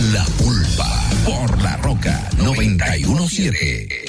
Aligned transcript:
La 0.00 0.24
Pulpa 0.38 1.10
por 1.26 1.62
La 1.62 1.76
Roca 1.76 2.30
917. 2.38 3.99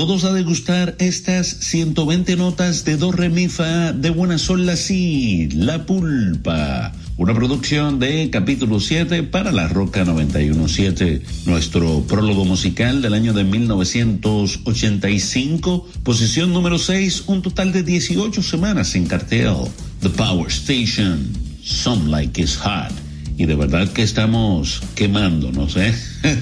Todos 0.00 0.24
a 0.24 0.32
degustar 0.32 0.96
estas 0.98 1.46
120 1.60 2.36
notas 2.36 2.86
de 2.86 2.96
do 2.96 3.12
re 3.12 3.28
mi 3.28 3.48
fa 3.52 3.92
de 3.92 4.08
buena 4.08 4.40
sol 4.40 4.64
la 4.64 4.72
si, 4.74 5.50
la 5.52 5.84
pulpa. 5.84 6.90
Una 7.18 7.34
producción 7.34 8.00
de 8.00 8.30
capítulo 8.30 8.80
7 8.80 9.24
para 9.24 9.52
la 9.52 9.68
Roca 9.68 10.06
917. 10.06 11.20
Nuestro 11.44 12.00
prólogo 12.08 12.46
musical 12.46 13.02
del 13.02 13.12
año 13.12 13.34
de 13.34 13.44
1985, 13.44 15.86
posición 16.02 16.54
número 16.54 16.78
6, 16.78 17.24
un 17.26 17.42
total 17.42 17.70
de 17.72 17.82
18 17.82 18.42
semanas 18.42 18.94
en 18.94 19.04
cartel. 19.04 19.52
The 20.00 20.08
Power 20.08 20.48
Station, 20.48 21.30
Some 21.62 22.08
Like 22.08 22.40
It's 22.40 22.56
Hot 22.56 22.90
y 23.36 23.44
de 23.46 23.54
verdad 23.54 23.92
que 23.92 24.02
estamos 24.02 24.82
quemándonos, 24.94 25.76
¿eh? 25.76 25.94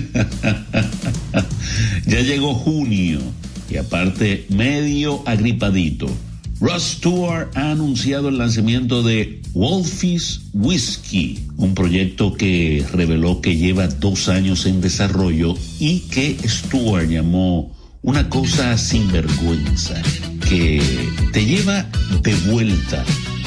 ya 2.07 2.21
llegó 2.23 2.55
junio 2.55 3.21
y 3.69 3.77
aparte 3.77 4.47
medio 4.49 5.23
agripadito. 5.27 6.09
Ross 6.61 6.97
Stewart 6.97 7.51
ha 7.55 7.71
anunciado 7.71 8.29
el 8.29 8.39
lanzamiento 8.39 9.03
de 9.03 9.41
Wolfies 9.53 10.41
Whiskey, 10.53 11.39
un 11.57 11.75
proyecto 11.75 12.35
que 12.35 12.85
reveló 12.93 13.41
que 13.41 13.57
lleva 13.57 13.87
dos 13.87 14.29
años 14.29 14.67
en 14.67 14.81
desarrollo 14.81 15.55
y 15.79 16.01
que 16.11 16.37
Stewart 16.49 17.09
llamó 17.09 17.75
una 18.03 18.29
cosa 18.29 18.77
sin 18.77 19.11
vergüenza, 19.13 20.03
que 20.49 20.83
te 21.33 21.45
lleva 21.45 21.87
de 22.23 22.35
vuelta 22.51 23.05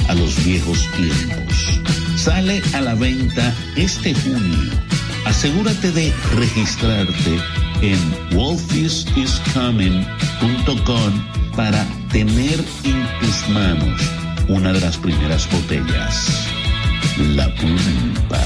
a 0.08 0.16
los 0.16 0.44
viejos 0.46 0.80
tiempos 0.96 1.82
sale 2.22 2.62
a 2.74 2.82
la 2.82 2.94
venta 2.94 3.54
este 3.76 4.14
junio. 4.14 4.70
Asegúrate 5.26 5.92
de 5.92 6.14
registrarte 6.36 7.40
en 7.81 8.00
wolfisiscoming.com 8.36 11.12
para 11.56 11.86
tener 12.12 12.60
en 12.83 13.07
tus 13.19 13.50
manos 13.50 14.01
una 14.48 14.72
de 14.74 14.81
las 14.81 14.98
primeras 14.98 15.48
botellas. 15.51 16.48
La 17.36 17.54
pulpa. 17.56 18.42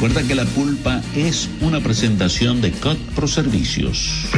Recuerda 0.00 0.26
que 0.26 0.34
la 0.34 0.46
pulpa 0.46 1.02
es 1.14 1.50
una 1.60 1.78
presentación 1.80 2.62
de 2.62 2.72
Cut 2.72 2.96
Pro 3.14 3.28
Servicios. 3.28 4.30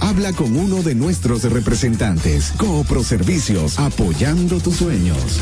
Habla 0.00 0.34
con 0.34 0.54
uno 0.54 0.82
de 0.82 0.94
nuestros 0.94 1.44
representantes. 1.44 2.52
Coopro 2.58 3.02
Servicios, 3.02 3.78
apoyando 3.78 4.60
tus 4.60 4.76
sueños. 4.76 5.40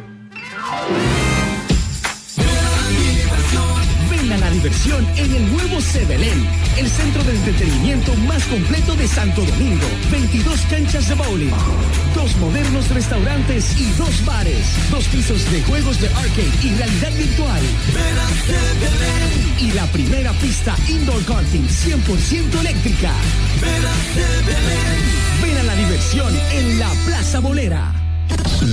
Ven 4.10 4.32
a 4.32 4.38
la 4.38 4.50
diversión 4.50 5.06
en 5.16 5.34
el 5.34 5.52
nuevo 5.52 5.80
Sebelén, 5.80 6.48
el 6.76 6.88
centro 6.88 7.22
de 7.24 7.34
entretenimiento 7.34 8.14
más 8.16 8.44
completo 8.44 8.94
de 8.94 9.06
Santo 9.06 9.42
Domingo. 9.42 9.86
22 10.10 10.60
canchas 10.70 11.08
de 11.08 11.14
bowling, 11.14 11.52
dos 12.14 12.36
modernos 12.36 12.88
restaurantes 12.90 13.78
y 13.78 13.90
dos 13.92 14.24
bares, 14.24 14.66
dos 14.90 15.04
pisos 15.06 15.50
de 15.50 15.62
juegos 15.62 16.00
de 16.00 16.08
arcade 16.08 16.50
y 16.62 16.74
realidad 16.74 17.12
virtual. 17.16 17.62
Y 19.58 19.72
la 19.72 19.86
primera 19.86 20.32
pista 20.34 20.76
indoor 20.88 21.24
karting 21.24 21.66
100% 21.66 22.60
eléctrica. 22.60 23.12
Ven 25.42 25.56
a 25.58 25.62
la 25.62 25.74
diversión 25.74 26.34
en 26.52 26.78
la 26.78 26.90
Plaza 27.06 27.40
Bolera. 27.40 27.92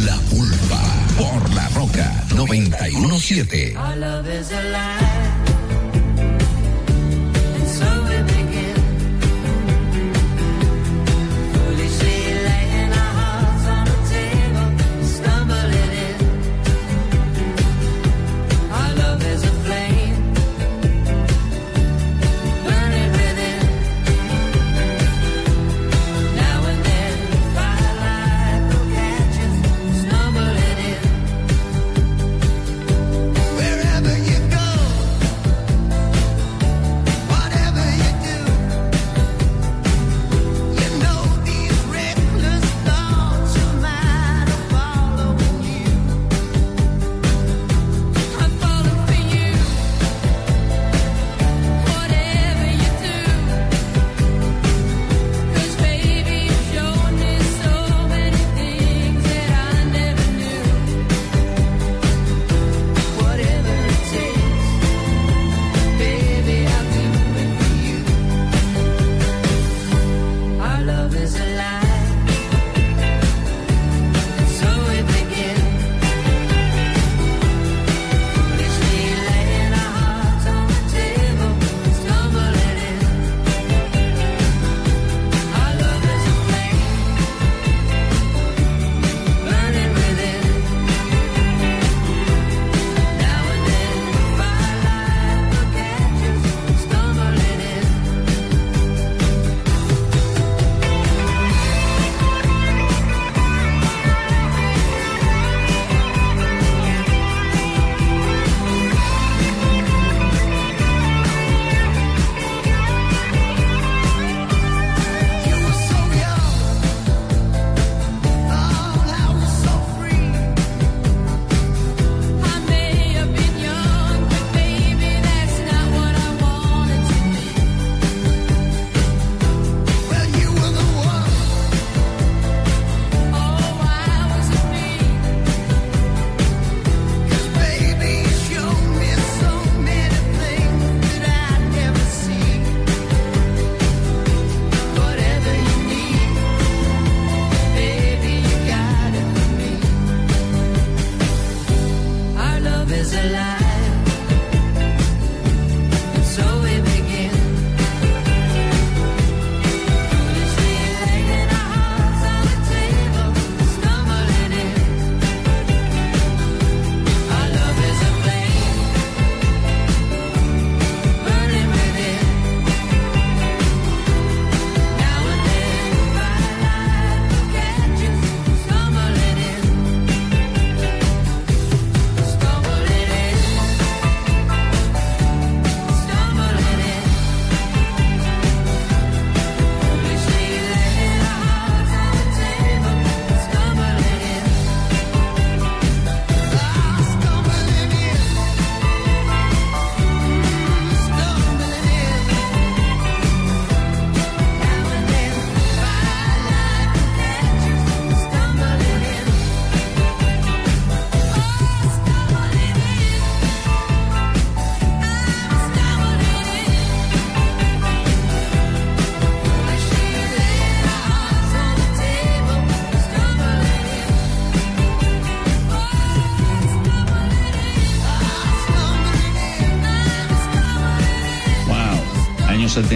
La 0.06 0.18
Pulpa 0.30 0.98
por 1.18 1.54
La 1.54 1.68
Roca 1.70 2.25
917. 2.36 3.75
living 8.18 8.54
in 8.54 8.77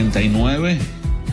1979, 0.01 0.79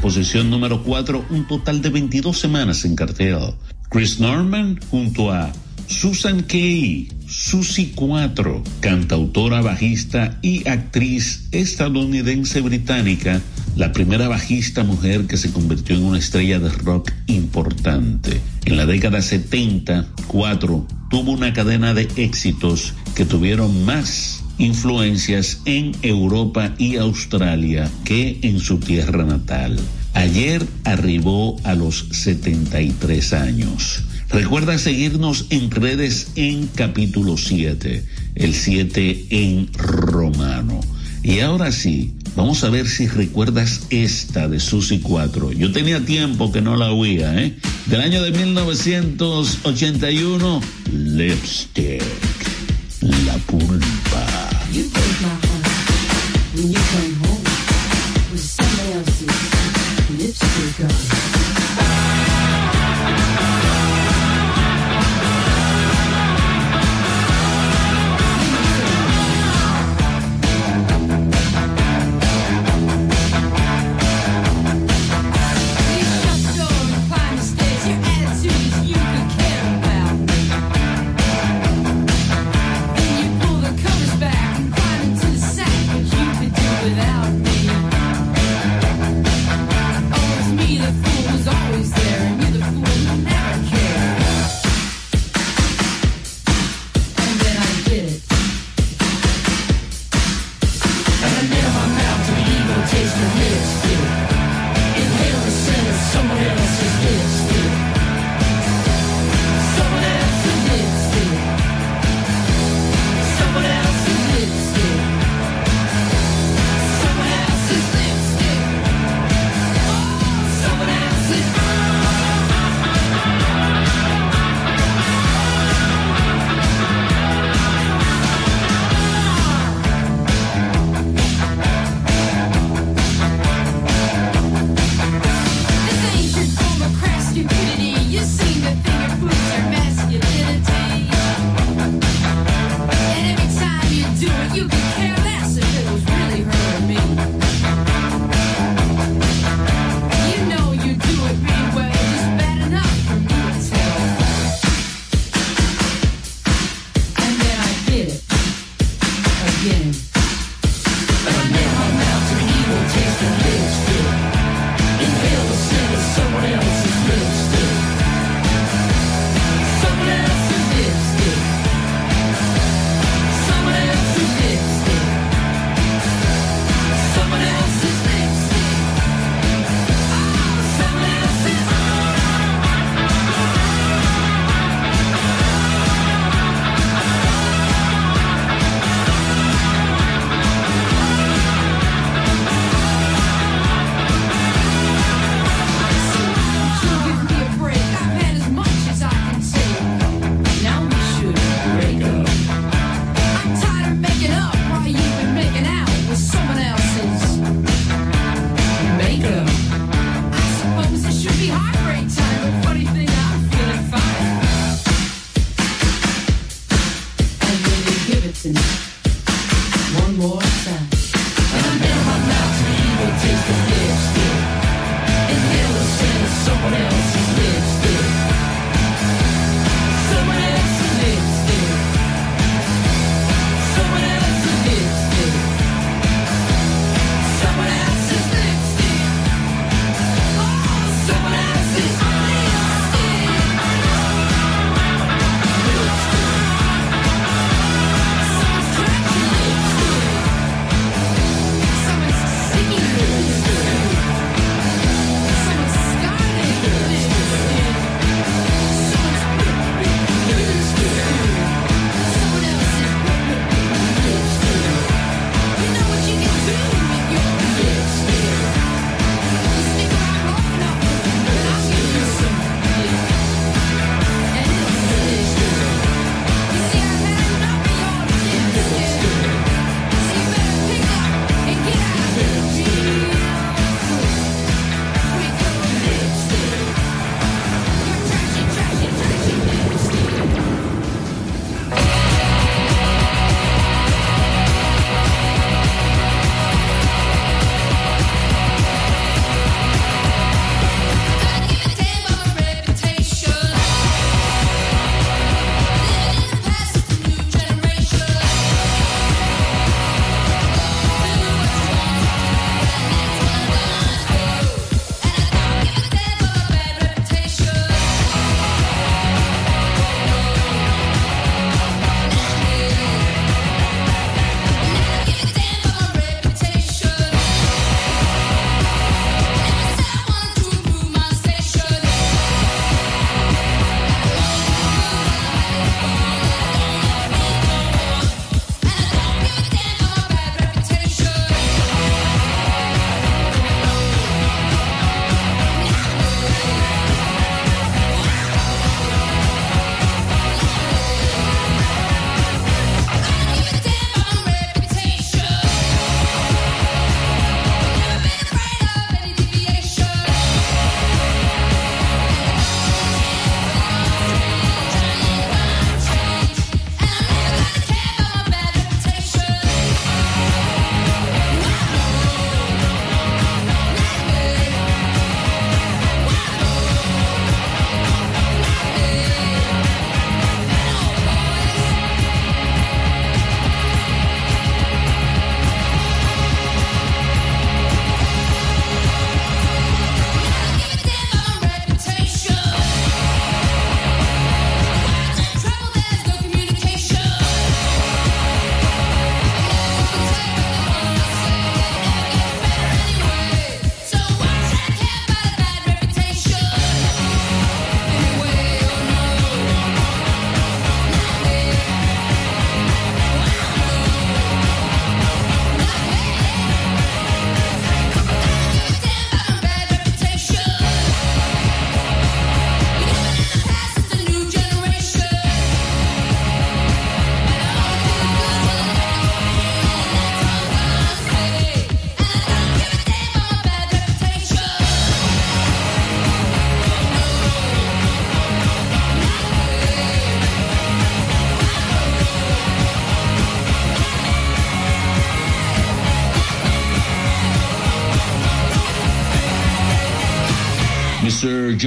posición 0.03 0.51
número 0.51 0.83
4, 0.83 1.25
un 1.31 1.47
total 1.47 1.81
de 1.81 1.89
22 1.89 2.39
semanas 2.39 2.85
en 2.85 2.97
cartel. 2.97 3.55
Chris 3.89 4.21
Norman 4.21 4.79
junto 4.91 5.33
a 5.33 5.51
Susan 5.87 6.43
Kay, 6.43 7.09
Susie 7.27 7.93
4, 7.95 8.63
cantautora, 8.81 9.63
bajista 9.63 10.39
y 10.43 10.69
actriz 10.69 11.49
estadounidense 11.51 12.61
británica, 12.61 13.41
la 13.75 13.93
primera 13.93 14.29
bajista 14.29 14.85
mujer 14.85 15.27
que 15.27 15.39
se 15.39 15.51
convirtió 15.51 15.97
en 15.97 16.05
una 16.05 16.19
estrella 16.19 16.59
de 16.59 16.69
rock 16.69 17.11
importante. 17.27 18.39
En 18.67 18.77
la 18.77 18.85
década 18.85 19.23
70, 19.23 20.09
4 20.27 20.87
tuvo 21.09 21.33
una 21.33 21.55
cadena 21.55 21.95
de 21.95 22.07
éxitos 22.17 22.93
que 23.15 23.25
tuvieron 23.25 23.87
más 23.87 24.38
influencias 24.59 25.61
en 25.65 25.93
Europa 26.03 26.75
y 26.79 26.97
Australia 26.97 27.91
que 28.05 28.39
en 28.43 28.61
su 28.61 28.79
tierra 28.79 29.25
natal. 29.25 29.79
Ayer 30.15 30.65
arribó 30.85 31.57
a 31.65 31.75
los 31.75 32.07
73 32.11 33.33
años. 33.33 34.05
Recuerda 34.31 34.79
seguirnos 34.79 35.47
en 35.51 35.71
redes 35.71 36.33
en 36.37 36.67
capítulo 36.67 37.37
7, 37.37 38.05
el 38.35 38.55
7 38.55 39.27
en 39.31 39.73
romano. 39.75 40.81
Y 41.23 41.41
ahora 41.41 41.73
sí, 41.73 42.15
vamos 42.37 42.63
a 42.63 42.71
ver 42.71 42.87
si 42.89 43.09
recuerdas 43.09 43.87
esta 43.91 44.47
de 44.49 44.61
Susi 44.61 45.01
4. 45.01 45.53
Yo 45.53 45.73
tenía 45.73 46.05
tiempo 46.05 46.53
que 46.53 46.61
no 46.61 46.77
la 46.77 46.93
oía, 46.93 47.43
¿eh? 47.43 47.57
Del 47.87 48.01
año 48.01 48.23
de 48.23 48.31
1981, 48.33 50.61
Lipstick, 50.93 51.88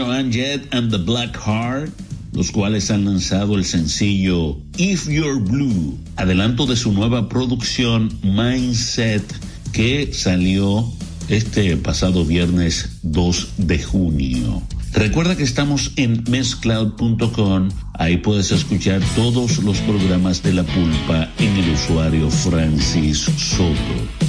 Joan 0.02 0.32
Jett 0.32 0.74
and 0.74 0.90
the 0.90 0.98
Black 0.98 1.38
Heart, 1.38 1.92
los 2.34 2.50
cuales 2.50 2.90
han 2.90 3.06
lanzado 3.06 3.56
el 3.56 3.64
sencillo 3.66 4.58
If 4.76 5.08
You're 5.08 5.40
Blue, 5.40 5.96
adelanto 6.16 6.66
de 6.66 6.76
su 6.76 6.92
nueva 6.92 7.30
producción 7.30 8.12
Mindset, 8.24 9.24
que 9.72 10.12
salió 10.12 10.92
este 11.30 11.78
pasado 11.78 12.26
viernes 12.26 12.98
2 13.04 13.50
de 13.58 13.78
junio. 13.78 14.64
Recuerda 14.92 15.38
que 15.38 15.44
estamos 15.44 15.92
en 15.98 16.24
mescloud.com, 16.28 17.70
ahí 17.94 18.18
puedes 18.18 18.52
escuchar 18.52 19.02
todos 19.16 19.60
los 19.60 19.78
programas 19.82 20.42
de 20.42 20.54
la 20.54 20.64
pulpa 20.64 21.30
en 21.38 21.58
el 21.58 21.74
usuario 21.74 22.32
Francis 22.32 23.20
Soto. 23.38 23.76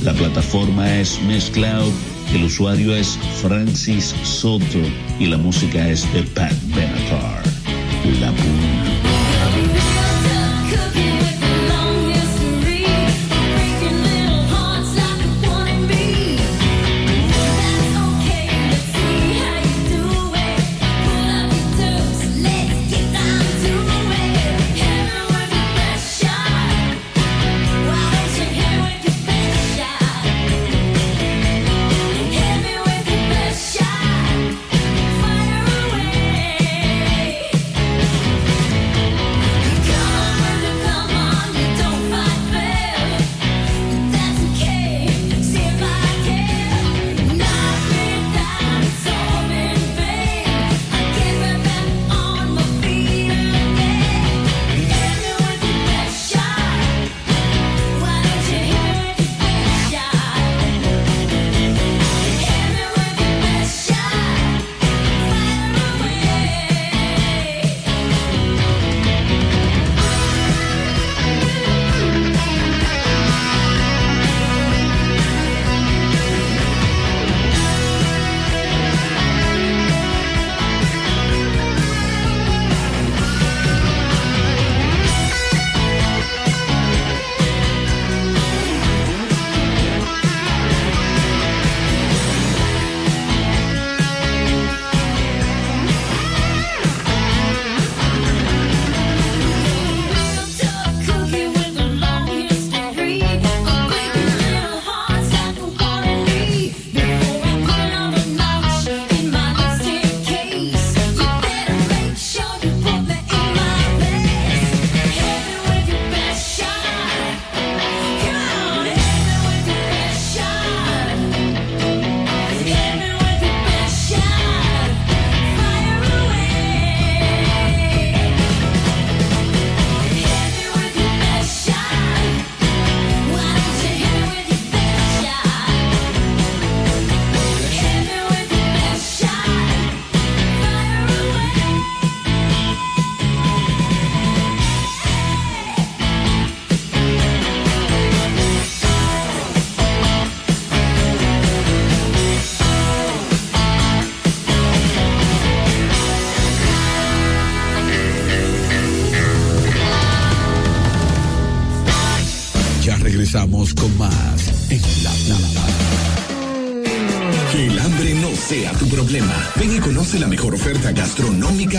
La 0.05 0.13
plataforma 0.13 0.99
es 0.99 1.19
Mescloud, 1.23 1.93
el 2.35 2.45
usuario 2.45 2.95
es 2.95 3.18
Francis 3.42 4.14
Soto 4.23 4.79
y 5.18 5.27
la 5.27 5.37
música 5.37 5.88
es 5.88 6.11
de 6.12 6.23
Pat 6.23 6.55
Benatar. 6.75 7.42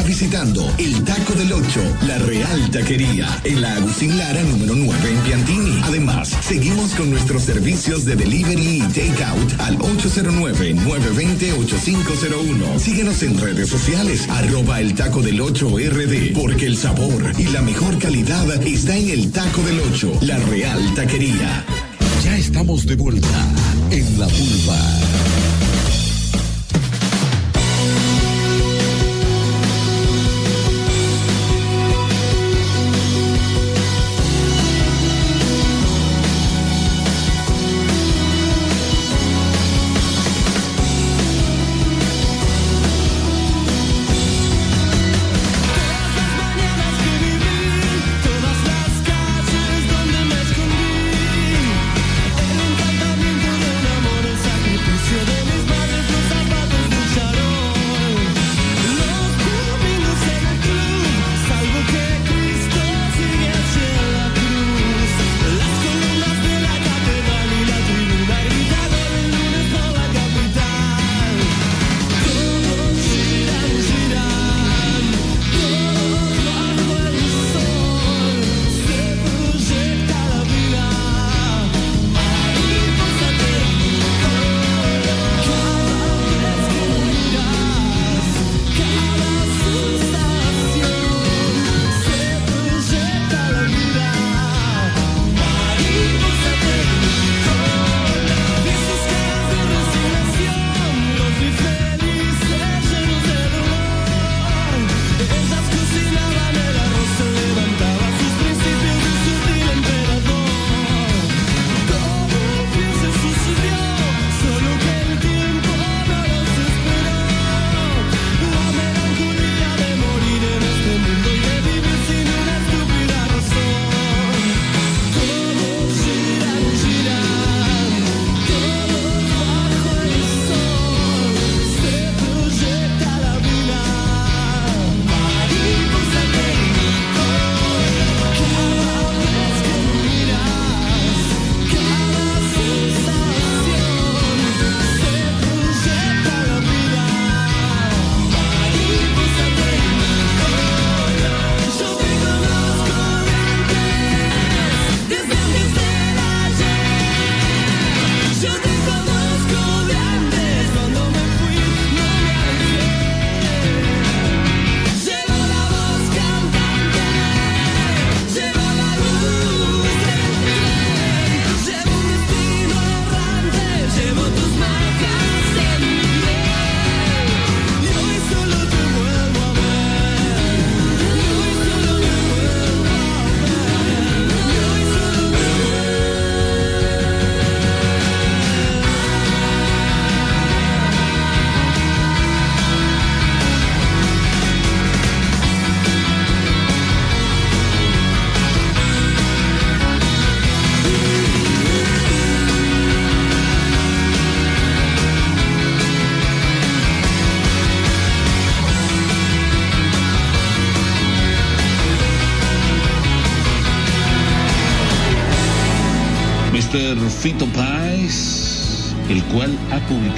Visitando 0.04 0.70
el 0.78 1.04
Taco 1.04 1.34
del 1.34 1.52
Ocho, 1.54 1.82
la 2.08 2.20
Real 2.20 2.70
Taquería, 2.72 3.28
en 3.44 3.62
la 3.62 3.76
Agustín 3.76 4.18
Lara 4.18 4.42
número 4.44 4.76
9 4.76 5.10
en 5.10 5.18
Piantini. 5.20 5.82
Además, 5.84 6.30
seguimos 6.42 6.94
con 6.94 7.10
nuestros 7.10 7.44
servicios 7.44 8.06
de 8.06 8.16
delivery 8.16 8.78
y 8.78 8.82
takeout 8.82 9.60
al 9.60 9.78
809-920-8501. 9.80 12.80
Síguenos 12.80 13.24
en 13.24 13.38
redes 13.40 13.68
sociales, 13.70 14.30
arroba 14.30 14.80
el 14.82 14.94
Taco 14.96 15.22
del 15.22 15.42
Ocho 15.42 15.70
RD, 15.70 16.34
porque 16.34 16.66
el 16.66 16.78
sabor 16.78 17.34
y 17.38 17.48
la 17.48 17.62
mejor 17.62 18.00
calidad 18.00 18.50
está 18.64 18.96
en 18.96 19.10
el 19.10 19.32
Taco 19.32 19.62
del 19.64 19.80
Ocho, 19.80 20.18
la 20.22 20.38
Real 20.38 20.80
Taquería. 20.96 21.66
Ya 22.24 22.38
estamos 22.38 22.86
de 22.86 22.96
vuelta 22.96 23.28
en 23.92 24.18
la 24.20 24.28
pulpa. 24.28 25.03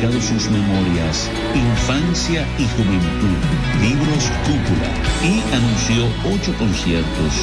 Sus 0.02 0.52
memorias 0.52 1.32
Infancia 1.56 2.46
y 2.60 2.66
Juventud, 2.76 3.40
libros 3.82 4.30
Cúpula, 4.44 4.92
y 5.24 5.42
anunció 5.56 6.06
ocho 6.36 6.54
conciertos, 6.60 7.34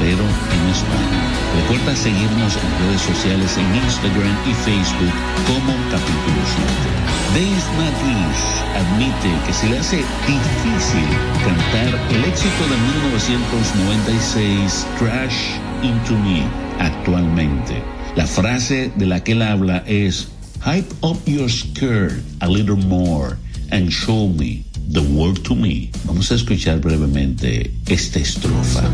pero 0.00 0.24
en 0.24 0.62
España. 0.72 1.20
Recuerda 1.60 1.94
seguirnos 1.94 2.56
en 2.56 2.86
redes 2.86 3.02
sociales 3.02 3.56
en 3.58 3.74
Instagram 3.76 4.36
y 4.48 4.54
Facebook 4.54 5.12
como 5.46 5.72
Capítulo 5.92 6.40
7. 6.56 6.98
Dave 7.36 7.64
Matthews 7.76 8.40
admite 8.74 9.46
que 9.46 9.52
se 9.52 9.68
le 9.68 9.78
hace 9.78 9.96
difícil 10.26 11.08
cantar 11.44 12.00
el 12.10 12.24
éxito 12.24 12.64
de 12.64 12.76
1996 13.04 14.86
Crash 14.98 15.60
Into 15.82 16.16
Me 16.24 16.42
actualmente. 16.80 17.82
La 18.16 18.26
frase 18.26 18.90
de 18.96 19.06
la 19.06 19.22
que 19.22 19.32
él 19.32 19.42
habla 19.42 19.84
es 19.86 20.28
Hype 20.68 20.92
up 21.02 21.16
your 21.24 21.48
skirt 21.48 22.12
a 22.42 22.46
little 22.46 22.76
more 22.76 23.38
and 23.72 23.90
show 23.90 24.28
me 24.28 24.64
the 24.92 25.00
world 25.00 25.42
to 25.44 25.54
me. 25.54 25.90
Vamos 26.04 26.30
a 26.30 26.34
escuchar 26.34 26.78
brevemente 26.78 27.72
esta 27.86 28.18
estrofa. 28.18 28.84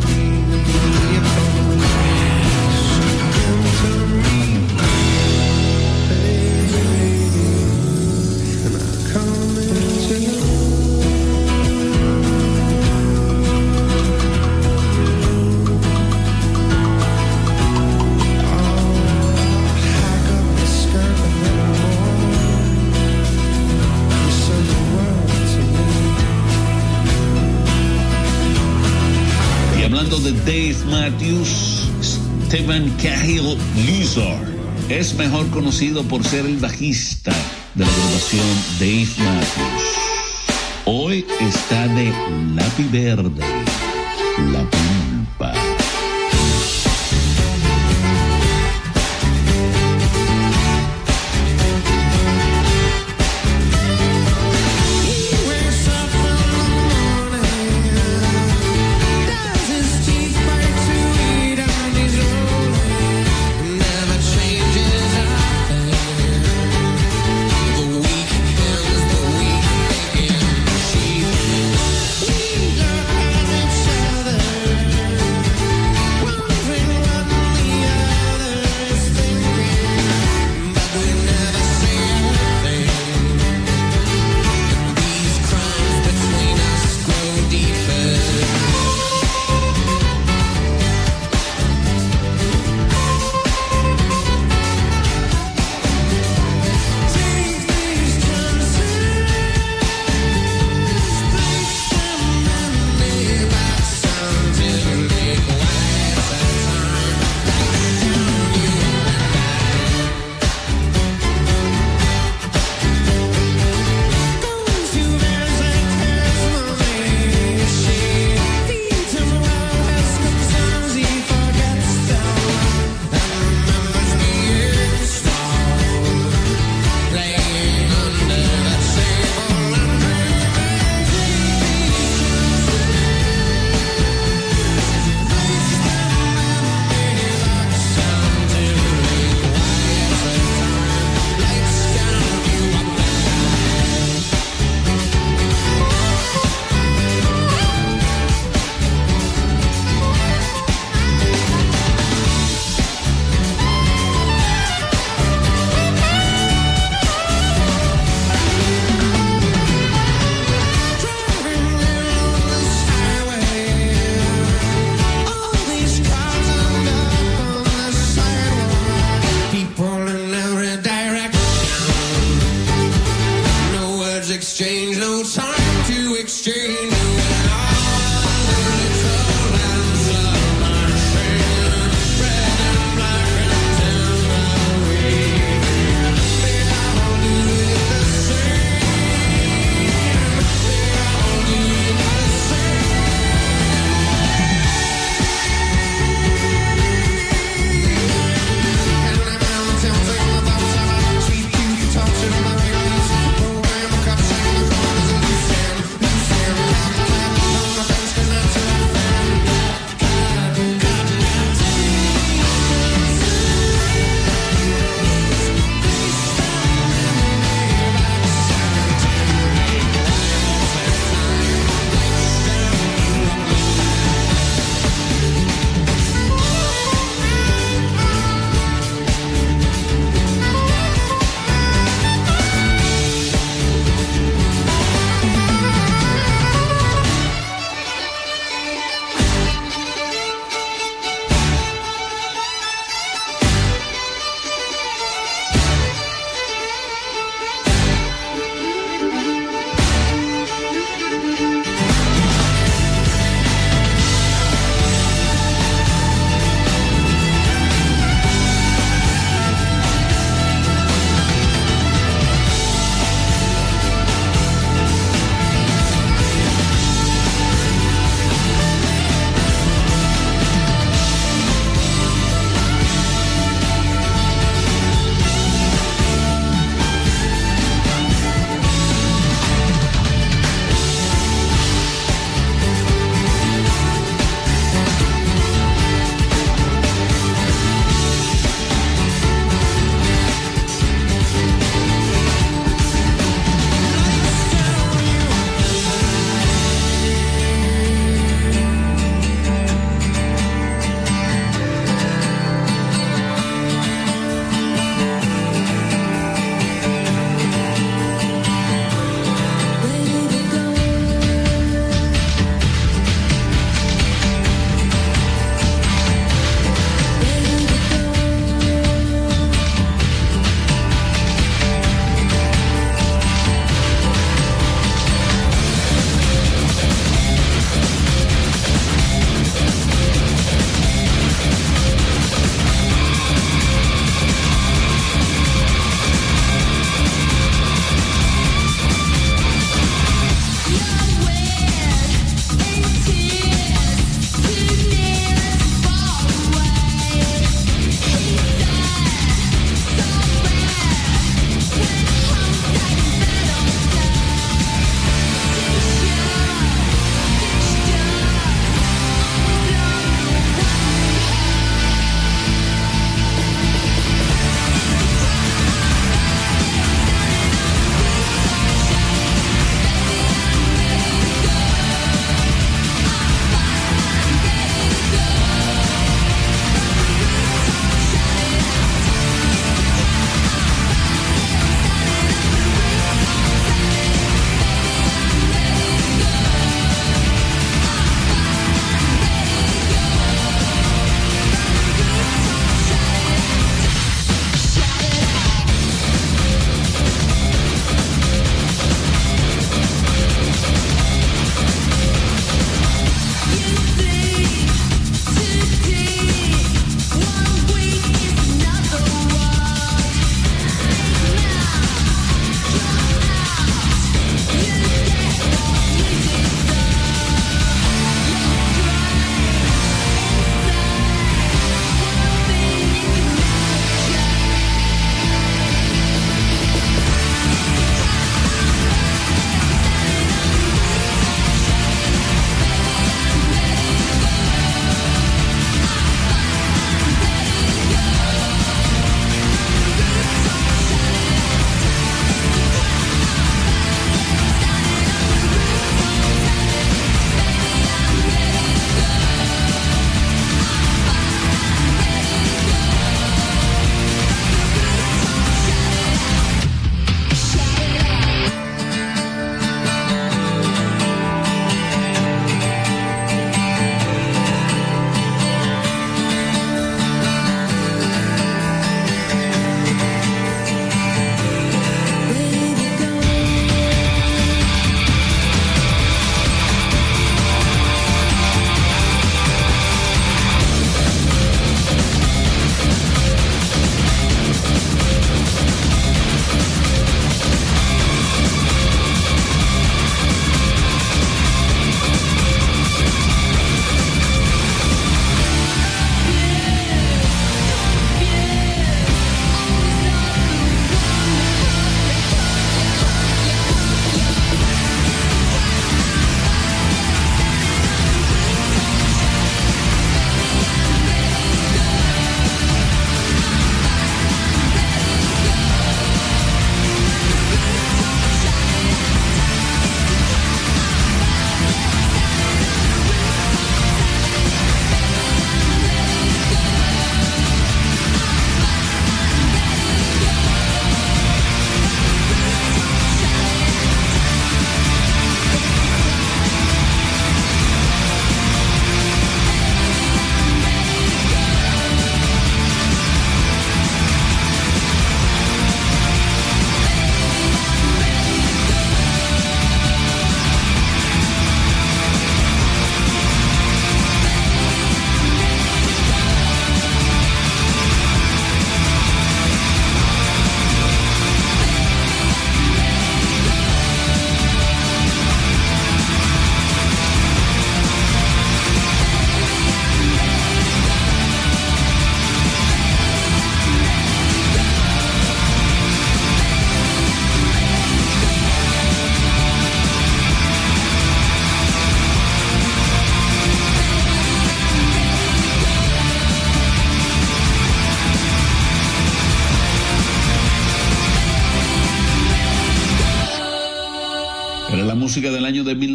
Stephen 31.25 32.95
Cahill 33.03 33.57
Lizard 33.87 34.47
es 34.91 35.15
mejor 35.15 35.49
conocido 35.49 36.03
por 36.03 36.23
ser 36.23 36.45
el 36.45 36.59
bajista 36.59 37.33
de 37.75 37.87
la 37.87 37.91
agrupación 37.91 38.47
Dave 38.79 39.09
Matthews. 39.19 39.85
Hoy 40.85 41.27
está 41.41 41.89
de 41.89 42.13
lápiz 42.55 42.91
verde, 42.91 43.41
la 44.53 44.69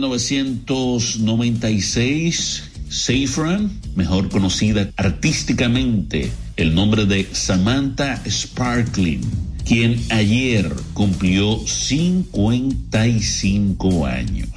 1996, 0.09 2.63
Safran, 2.89 3.71
mejor 3.95 4.27
conocida 4.29 4.89
artísticamente 4.97 6.31
el 6.57 6.73
nombre 6.73 7.05
de 7.05 7.27
Samantha 7.31 8.19
Sparkling, 8.27 9.21
quien 9.65 10.01
ayer 10.09 10.73
cumplió 10.93 11.59
55 11.65 14.07
años. 14.07 14.49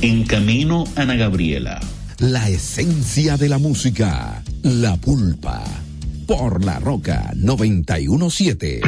En 0.00 0.24
camino, 0.24 0.84
Ana 0.96 1.16
Gabriela. 1.16 1.78
La 2.18 2.48
esencia 2.48 3.36
de 3.36 3.50
la 3.50 3.58
música, 3.58 4.42
la 4.62 4.96
pulpa, 4.96 5.62
por 6.26 6.64
la 6.64 6.78
roca 6.78 7.32
917. 7.36 8.80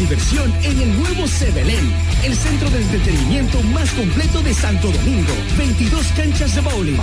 Diversión 0.00 0.50
en 0.62 0.80
el 0.80 0.96
nuevo 0.98 1.28
Sebelén, 1.28 1.92
el 2.24 2.34
centro 2.34 2.70
de 2.70 2.80
entretenimiento 2.80 3.62
más 3.64 3.90
completo 3.90 4.42
de 4.42 4.54
Santo 4.54 4.90
Domingo. 4.90 5.32
22 5.58 6.06
canchas 6.16 6.54
de 6.54 6.62
bowling, 6.62 6.96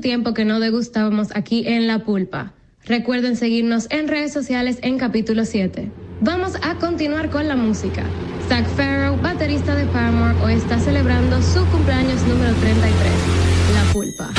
Tiempo 0.00 0.34
que 0.34 0.44
no 0.44 0.60
degustábamos 0.60 1.28
aquí 1.34 1.66
en 1.66 1.86
La 1.86 2.00
Pulpa. 2.04 2.52
Recuerden 2.84 3.36
seguirnos 3.36 3.86
en 3.90 4.08
redes 4.08 4.32
sociales 4.32 4.78
en 4.82 4.98
capítulo 4.98 5.44
7. 5.44 5.90
Vamos 6.20 6.54
a 6.62 6.74
continuar 6.76 7.30
con 7.30 7.46
la 7.46 7.56
música. 7.56 8.02
Zach 8.48 8.66
Farrow, 8.76 9.16
baterista 9.20 9.74
de 9.74 9.84
Paramore, 9.86 10.34
hoy 10.42 10.54
está 10.54 10.78
celebrando 10.78 11.42
su 11.42 11.64
cumpleaños 11.66 12.22
número 12.22 12.54
33, 12.54 12.92
La 13.74 13.92
Pulpa. 13.92 14.30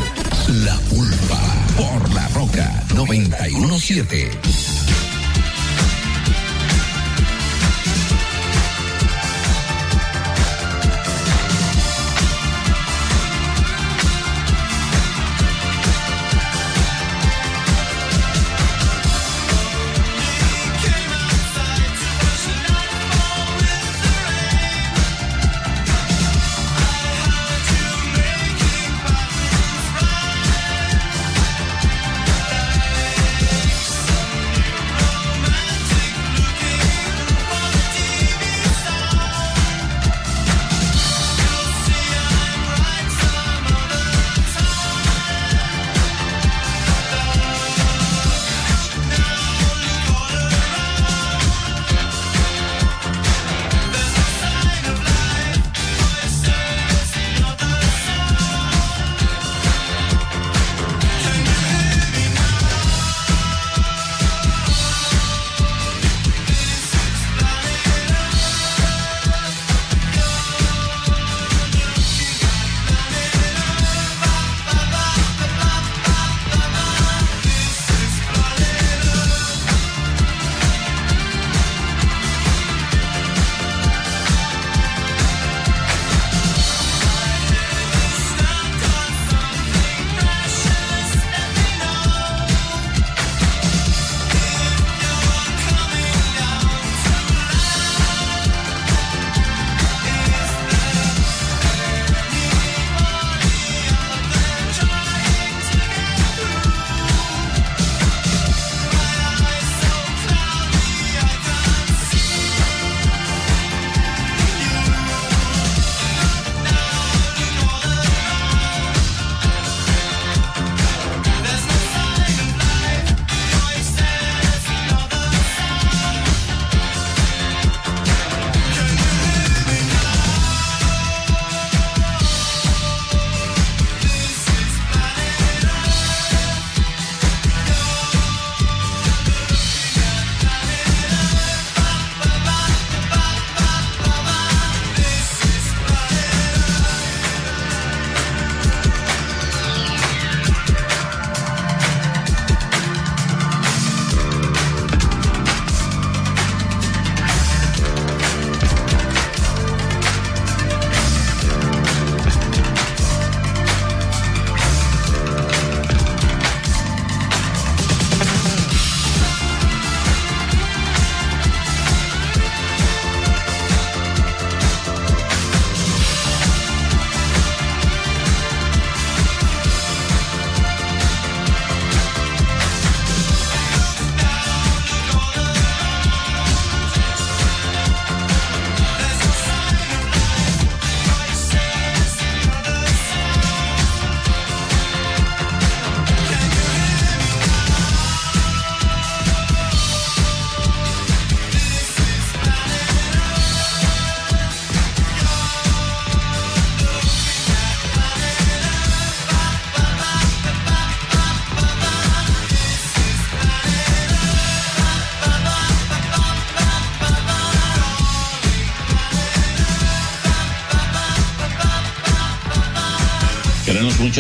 La 0.65 0.75
Pulpa 0.81 1.41
por 1.77 2.13
La 2.13 2.27
Roca 2.27 2.85
917. 2.93 4.78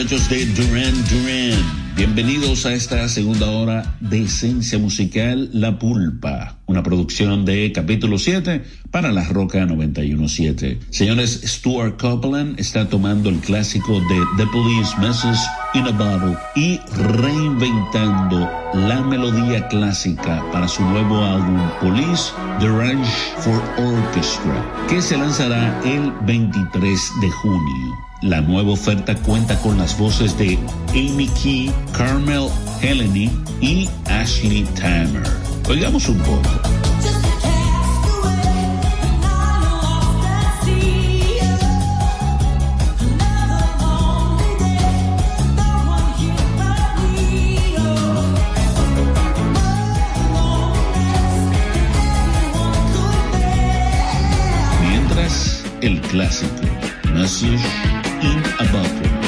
De 0.09 0.43
Duran 0.47 0.95
Duran. 1.07 1.95
Bienvenidos 1.95 2.65
a 2.65 2.73
esta 2.73 3.07
segunda 3.07 3.47
hora 3.51 3.95
de 3.99 4.23
Esencia 4.23 4.79
Musical 4.79 5.51
La 5.53 5.77
Pulpa, 5.77 6.57
una 6.65 6.81
producción 6.81 7.45
de 7.45 7.71
capítulo 7.71 8.17
7 8.17 8.63
para 8.89 9.11
La 9.11 9.23
Roca 9.25 9.63
917. 9.67 10.79
Señores, 10.89 11.41
Stuart 11.45 12.01
Copeland 12.01 12.59
está 12.59 12.89
tomando 12.89 13.29
el 13.29 13.37
clásico 13.37 14.01
de 14.01 14.19
The 14.37 14.47
Police 14.51 14.97
Message 14.99 15.41
in 15.75 15.85
a 15.85 15.91
Bottle 15.91 16.35
y 16.55 16.79
reinventando 17.21 18.49
la 18.73 19.03
melodía 19.03 19.67
clásica 19.67 20.43
para 20.51 20.67
su 20.67 20.81
nuevo 20.85 21.23
álbum 21.23 21.61
Police 21.81 22.31
The 22.59 22.67
Range 22.67 23.11
for 23.41 23.61
Orchestra, 23.77 24.87
que 24.89 25.03
se 25.03 25.15
lanzará 25.15 25.79
el 25.85 26.11
23 26.25 27.11
de 27.21 27.29
junio. 27.29 28.08
La 28.21 28.41
nueva 28.41 28.71
oferta 28.71 29.15
cuenta 29.15 29.57
con 29.61 29.77
las 29.77 29.97
voces 29.97 30.37
de 30.37 30.59
Amy 30.89 31.29
Key, 31.41 31.71
Carmel 31.93 32.49
Heleny 32.81 33.31
y 33.61 33.89
Ashley 34.09 34.63
Timer. 34.75 35.23
Oigamos 35.69 36.09
un 36.09 36.17
poco. 36.19 36.49
Mientras 54.81 55.63
el 55.79 56.01
clásico. 56.01 56.69
Message 57.13 57.98
in 58.21 58.43
a 58.43 58.71
Bottle, 58.71 59.18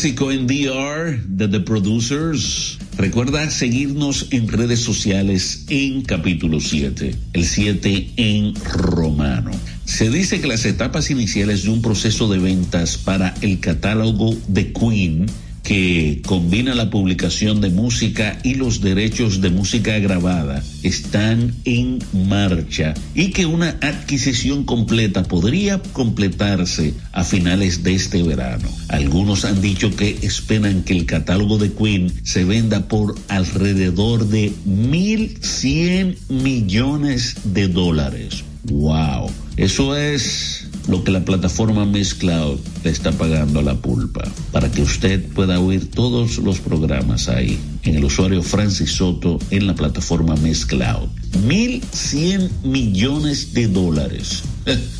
Clásico 0.00 0.32
en 0.32 0.46
DR 0.46 1.20
de 1.26 1.46
The 1.46 1.60
Producers. 1.60 2.78
Recuerda 2.96 3.50
seguirnos 3.50 4.28
en 4.30 4.48
redes 4.48 4.80
sociales 4.80 5.66
en 5.68 6.00
capítulo 6.00 6.58
7, 6.58 7.14
el 7.34 7.44
7 7.44 8.12
en 8.16 8.54
romano. 8.64 9.50
Se 9.84 10.08
dice 10.08 10.40
que 10.40 10.46
las 10.46 10.64
etapas 10.64 11.10
iniciales 11.10 11.64
de 11.64 11.68
un 11.68 11.82
proceso 11.82 12.30
de 12.30 12.38
ventas 12.38 12.96
para 12.96 13.34
el 13.42 13.60
catálogo 13.60 14.34
de 14.48 14.72
Queen 14.72 15.26
que 15.62 16.22
combina 16.24 16.74
la 16.74 16.88
publicación 16.88 17.60
de 17.60 17.68
música 17.68 18.38
y 18.42 18.54
los 18.54 18.80
derechos 18.80 19.42
de 19.42 19.50
música 19.50 19.98
grabada 19.98 20.64
están 20.82 21.54
en 21.66 21.98
marcha 22.26 22.94
y 23.14 23.32
que 23.32 23.44
una 23.44 23.76
adquisición 23.82 24.64
completa 24.64 25.24
podría 25.24 25.82
completarse 25.92 26.94
a 27.12 27.22
finales 27.22 27.82
de 27.82 27.96
este 27.96 28.22
verano. 28.22 28.79
Algunos 28.90 29.44
han 29.44 29.62
dicho 29.62 29.94
que 29.94 30.18
esperan 30.22 30.82
que 30.82 30.92
el 30.92 31.06
catálogo 31.06 31.58
de 31.58 31.72
Queen 31.72 32.12
se 32.24 32.44
venda 32.44 32.88
por 32.88 33.14
alrededor 33.28 34.26
de 34.26 34.52
1.100 34.66 36.16
millones 36.28 37.36
de 37.44 37.68
dólares. 37.68 38.42
¡Wow! 38.64 39.30
Eso 39.56 39.94
es 39.94 40.66
lo 40.88 41.04
que 41.04 41.12
la 41.12 41.24
plataforma 41.24 41.84
Miss 41.84 42.14
Cloud 42.14 42.58
le 42.82 42.90
está 42.90 43.12
pagando 43.12 43.60
a 43.60 43.62
la 43.62 43.76
pulpa 43.76 44.24
para 44.50 44.72
que 44.72 44.82
usted 44.82 45.24
pueda 45.34 45.60
oír 45.60 45.88
todos 45.88 46.38
los 46.38 46.58
programas 46.58 47.28
ahí 47.28 47.60
en 47.84 47.94
el 47.94 48.04
usuario 48.04 48.42
Francis 48.42 48.94
Soto 48.94 49.38
en 49.50 49.68
la 49.68 49.76
plataforma 49.76 50.34
Miss 50.34 50.66
Cloud. 50.66 51.08
1.100 51.46 52.64
millones 52.64 53.54
de 53.54 53.68
dólares. 53.68 54.42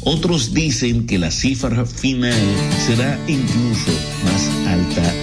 Otros 0.02 0.54
dicen 0.54 1.06
que 1.06 1.18
la 1.18 1.30
cifra 1.30 1.84
final 1.84 2.32
será 2.86 3.18
incluso 3.28 3.92
más 4.24 4.48
alta 4.66 5.19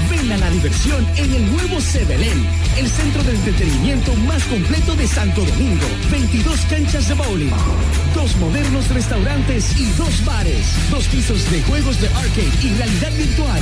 Ven 0.10 0.32
a 0.32 0.38
la 0.38 0.49
diversión 0.49 1.06
en 1.18 1.34
el 1.34 1.52
nuevo 1.52 1.82
Sebelén, 1.82 2.48
el 2.78 2.88
centro 2.90 3.22
de 3.24 3.36
entretenimiento 3.36 4.14
más 4.28 4.44
completo 4.45 4.95
de 4.95 5.07
Santo 5.07 5.41
Domingo. 5.41 5.86
22 6.10 6.60
canchas 6.69 7.10
de 7.10 7.15
bowling, 7.15 7.52
dos 8.15 8.34
modernos 8.38 8.88
restaurantes 8.90 9.78
y 9.78 9.86
dos 9.98 10.24
bares, 10.24 10.68
dos 10.90 11.06
pisos 11.07 11.52
de 11.52 11.61
juegos 11.64 11.99
de 11.99 12.07
arcade 12.07 12.52
y 12.64 12.69
realidad 12.78 13.11
virtual. 13.18 13.61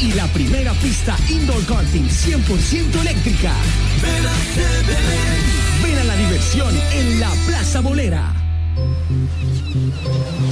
Y 0.00 0.12
la 0.14 0.26
primera 0.28 0.72
pista 0.74 1.16
indoor 1.28 1.64
karting 1.66 2.08
100% 2.08 3.00
eléctrica. 3.02 3.52
La 5.94 6.16
diversión 6.16 6.74
en 6.92 7.18
la 7.18 7.30
Plaza 7.46 7.80
Bolera. 7.80 8.34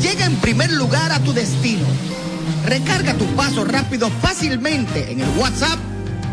Llega 0.01 0.25
en 0.25 0.37
primer 0.37 0.73
lugar 0.73 1.13
a 1.13 1.19
tu 1.21 1.35
destino. 1.35 1.85
Recarga 2.65 3.13
tu 3.15 3.27
paso 3.37 3.65
rápido 3.65 4.11
fácilmente 4.23 5.13
en 5.13 5.21
el 5.21 5.29
WhatsApp 5.39 5.79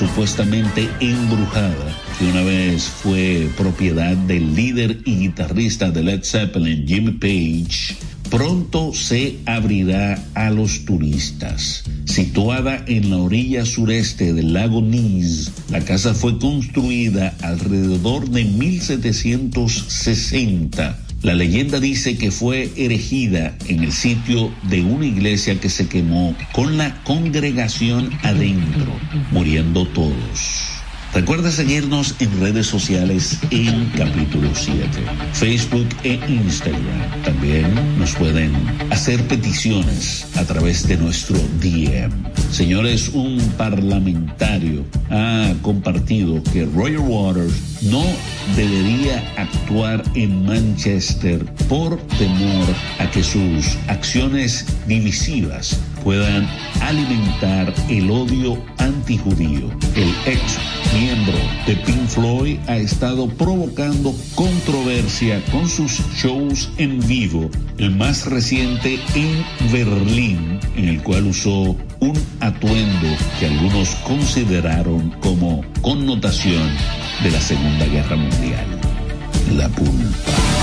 Supuestamente 0.02 0.90
embrujada, 1.00 1.96
que 2.18 2.26
una 2.26 2.42
vez 2.42 2.86
fue 2.86 3.48
propiedad 3.56 4.18
del 4.18 4.56
líder 4.56 4.98
y 5.06 5.18
guitarrista 5.18 5.92
de 5.92 6.02
Led 6.02 6.24
Zeppelin, 6.24 6.88
Jimmy 6.88 7.12
Page, 7.12 7.96
pronto 8.32 8.96
se 8.96 9.38
abrirá 9.46 10.26
a 10.34 10.50
los 10.50 10.86
turistas. 10.86 11.84
Situada 12.06 12.84
en 12.88 13.12
la 13.12 13.18
orilla 13.18 13.64
sureste 13.64 14.34
del 14.34 14.54
lago 14.54 14.82
Ness, 14.82 15.52
la 15.70 15.82
casa 15.82 16.16
fue 16.16 16.40
construida 16.40 17.36
alrededor 17.44 18.28
de 18.28 18.46
1760 18.46 21.11
la 21.24 21.36
leyenda 21.36 21.80
dice 21.80 22.18
que 22.18 22.32
fue 22.32 22.72
erigida 22.76 23.56
en 23.68 23.84
el 23.84 23.92
sitio 23.92 24.52
de 24.64 24.82
una 24.82 25.06
iglesia 25.06 25.60
que 25.60 25.70
se 25.70 25.88
quemó 25.88 26.36
con 26.52 26.78
la 26.78 27.04
congregación 27.04 28.10
adentro, 28.24 28.92
muriendo 29.32 29.88
todos. 29.88 30.81
Recuerda 31.14 31.52
seguirnos 31.52 32.16
en 32.20 32.40
redes 32.40 32.68
sociales 32.68 33.38
en 33.50 33.90
capítulo 33.98 34.50
7, 34.54 34.88
Facebook 35.34 35.90
e 36.04 36.14
Instagram. 36.14 37.24
También 37.26 38.00
nos 38.00 38.16
pueden 38.16 38.54
hacer 38.92 39.22
peticiones 39.28 40.26
a 40.38 40.46
través 40.46 40.88
de 40.88 40.96
nuestro 40.96 41.38
DM. 41.60 42.12
Señores, 42.50 43.10
un 43.10 43.40
parlamentario 43.58 44.86
ha 45.10 45.54
compartido 45.62 46.42
que 46.44 46.64
Roger 46.64 47.00
Waters 47.00 47.82
no 47.82 48.06
debería 48.56 49.22
actuar 49.36 50.04
en 50.16 50.46
Manchester 50.46 51.44
por 51.68 51.98
temor 52.18 52.68
a 53.00 53.12
que 53.12 53.22
sus 53.22 53.78
acciones 53.90 54.66
divisivas 54.88 55.78
puedan 56.04 56.48
alimentar 56.82 57.74
el 57.90 58.10
odio 58.10 58.62
antijudío. 58.78 59.70
El 59.96 60.10
ex 60.26 60.60
miembro 60.94 61.38
de 61.66 61.76
Pink 61.78 62.08
Floyd 62.08 62.60
ha 62.68 62.78
estado 62.78 63.28
provocando 63.28 64.14
controversia 64.36 65.44
con 65.52 65.68
sus 65.70 66.00
shows 66.16 66.70
en 66.78 67.06
vivo, 67.08 67.50
el 67.78 67.96
más 67.96 68.26
reciente 68.26 69.00
en 69.16 69.72
Berlín, 69.72 70.60
en 70.76 70.90
el 70.90 71.02
cual 71.02 71.28
usó 71.28 71.76
un 72.00 72.14
atuendo 72.40 73.08
que 73.40 73.48
algunos 73.48 73.90
consideraron 74.08 75.12
como 75.22 75.64
connotación 75.82 76.70
de 77.24 77.32
la 77.32 77.40
Segunda 77.40 77.86
Guerra 77.86 78.16
Mundial, 78.16 78.66
la 79.56 79.70
pulpa. 79.70 80.61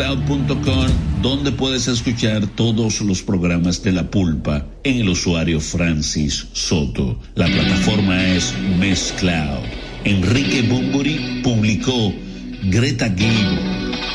En 0.00 0.28
mezcloud.com 0.28 0.86
donde 1.22 1.50
puedes 1.50 1.88
escuchar 1.88 2.46
todos 2.46 3.00
los 3.00 3.22
programas 3.22 3.82
de 3.82 3.92
La 3.92 4.08
Pulpa 4.08 4.64
en 4.84 4.98
el 5.00 5.08
usuario 5.08 5.60
Francis 5.60 6.46
Soto. 6.52 7.18
La 7.34 7.46
plataforma 7.46 8.24
es 8.24 8.54
Mezcloud. 8.78 9.64
Enrique 10.04 10.62
Bumburi 10.62 11.40
publicó 11.42 12.12
Greta 12.70 13.12
Gibb 13.16 13.58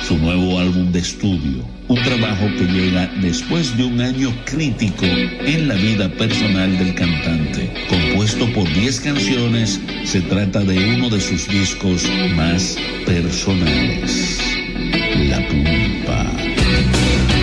su 0.07 0.17
nuevo 0.17 0.59
álbum 0.59 0.91
de 0.91 0.99
estudio, 0.99 1.65
un 1.87 2.01
trabajo 2.01 2.45
que 2.57 2.65
llega 2.65 3.07
después 3.21 3.75
de 3.77 3.83
un 3.83 3.99
año 3.99 4.33
crítico 4.45 5.05
en 5.05 5.67
la 5.67 5.75
vida 5.75 6.09
personal 6.13 6.77
del 6.77 6.93
cantante. 6.95 7.73
Compuesto 7.89 8.51
por 8.53 8.71
10 8.73 8.99
canciones, 9.01 9.81
se 10.05 10.21
trata 10.21 10.59
de 10.59 10.95
uno 10.95 11.09
de 11.09 11.19
sus 11.19 11.47
discos 11.47 12.03
más 12.35 12.77
personales. 13.05 14.42
La 15.29 15.39
Pulpa. 15.47 17.42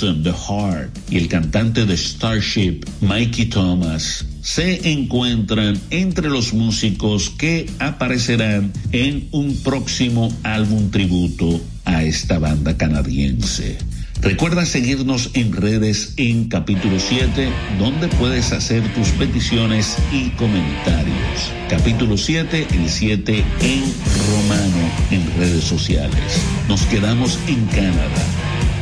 De 0.00 0.32
Heart 0.32 0.90
y 1.08 1.18
el 1.18 1.28
cantante 1.28 1.86
de 1.86 1.96
Starship, 1.96 2.80
Mikey 3.00 3.46
Thomas, 3.46 4.26
se 4.42 4.90
encuentran 4.90 5.78
entre 5.90 6.28
los 6.28 6.52
músicos 6.52 7.30
que 7.30 7.70
aparecerán 7.78 8.72
en 8.90 9.28
un 9.30 9.56
próximo 9.58 10.36
álbum 10.42 10.90
tributo 10.90 11.60
a 11.84 12.02
esta 12.02 12.40
banda 12.40 12.76
canadiense. 12.76 13.78
Recuerda 14.20 14.66
seguirnos 14.66 15.30
en 15.34 15.52
redes 15.52 16.14
en 16.16 16.48
capítulo 16.48 16.98
7, 16.98 17.48
donde 17.78 18.08
puedes 18.08 18.50
hacer 18.50 18.82
tus 18.94 19.10
peticiones 19.10 19.96
y 20.12 20.30
comentarios. 20.30 21.52
Capítulo 21.70 22.16
7, 22.16 22.66
el 22.68 22.90
7 22.90 23.44
en 23.60 23.84
romano 24.32 24.90
en 25.12 25.38
redes 25.38 25.62
sociales. 25.62 26.42
Nos 26.68 26.82
quedamos 26.86 27.38
en 27.46 27.64
Canadá. 27.66 28.26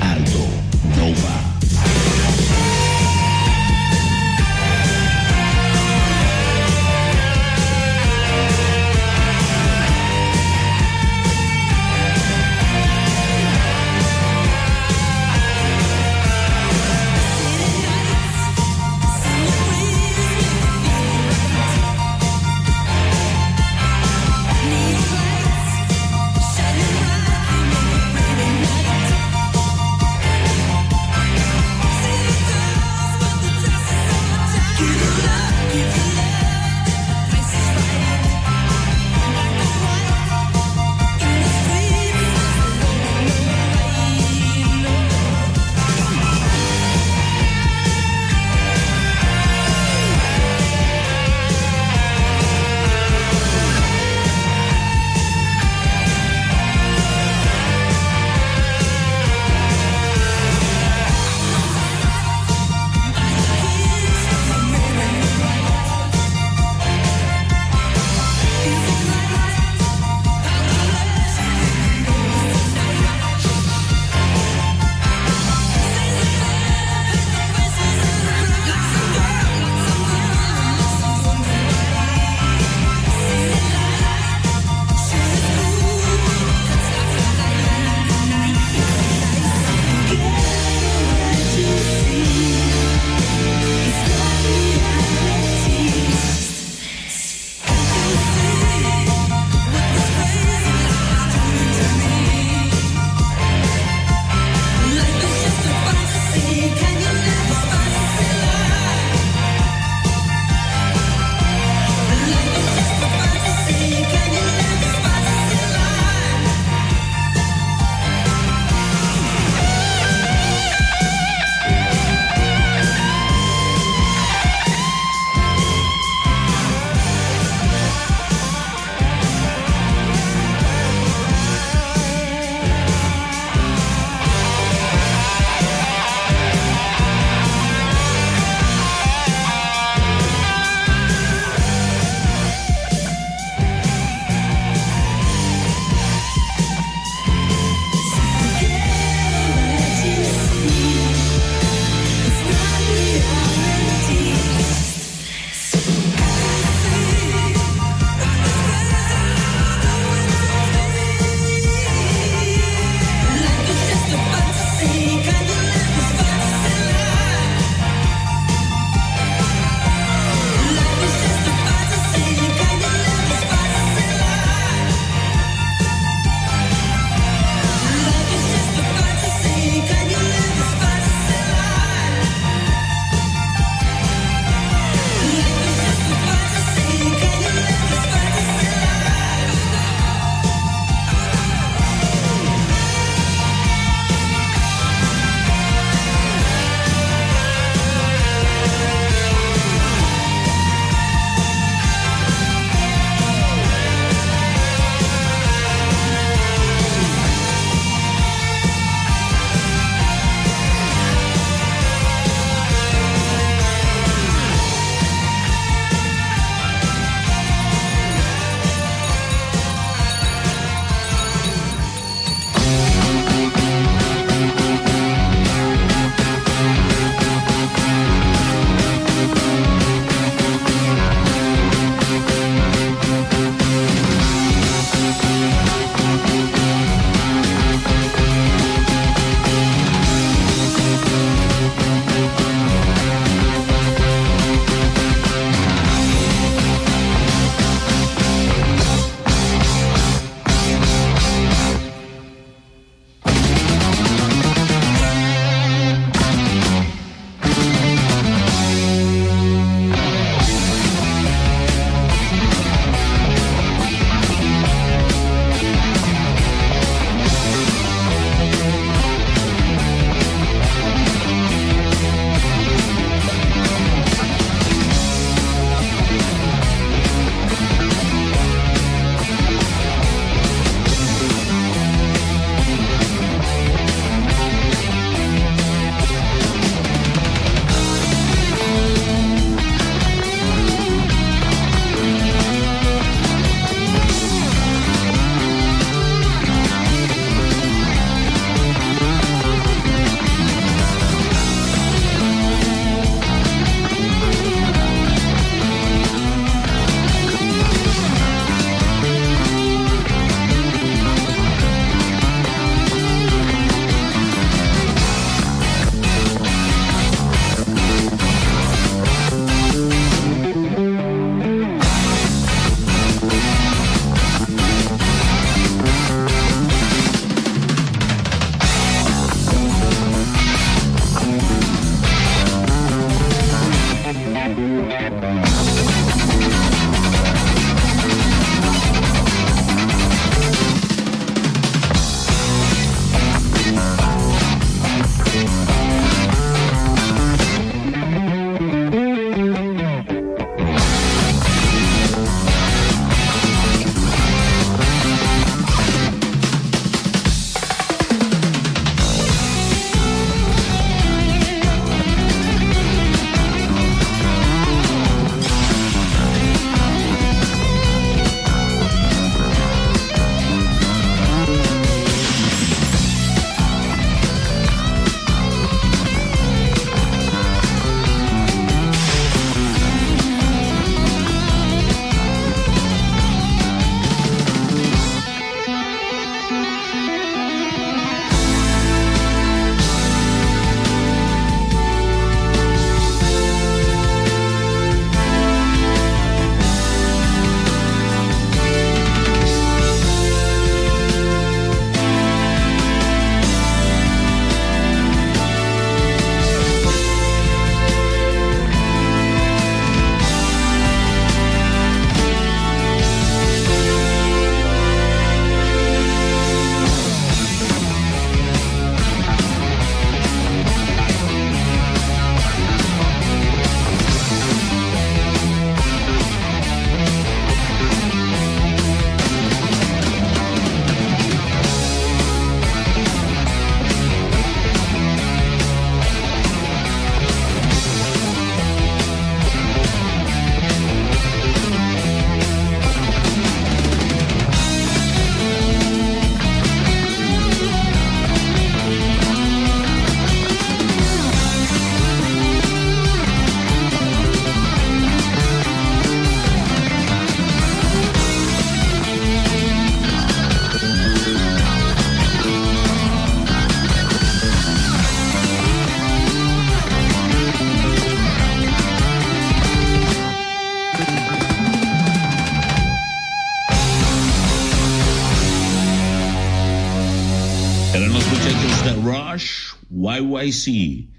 Aldo 0.00 0.61
Nova. 0.82 1.61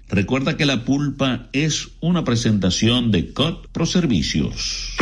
Recuerda 0.08 0.56
que 0.56 0.66
la 0.66 0.84
pulpa 0.84 1.48
es 1.52 1.88
una 2.00 2.24
presentación 2.24 3.10
de 3.10 3.32
COT 3.32 3.68
Pro 3.68 3.86
Servicios. 3.86 4.96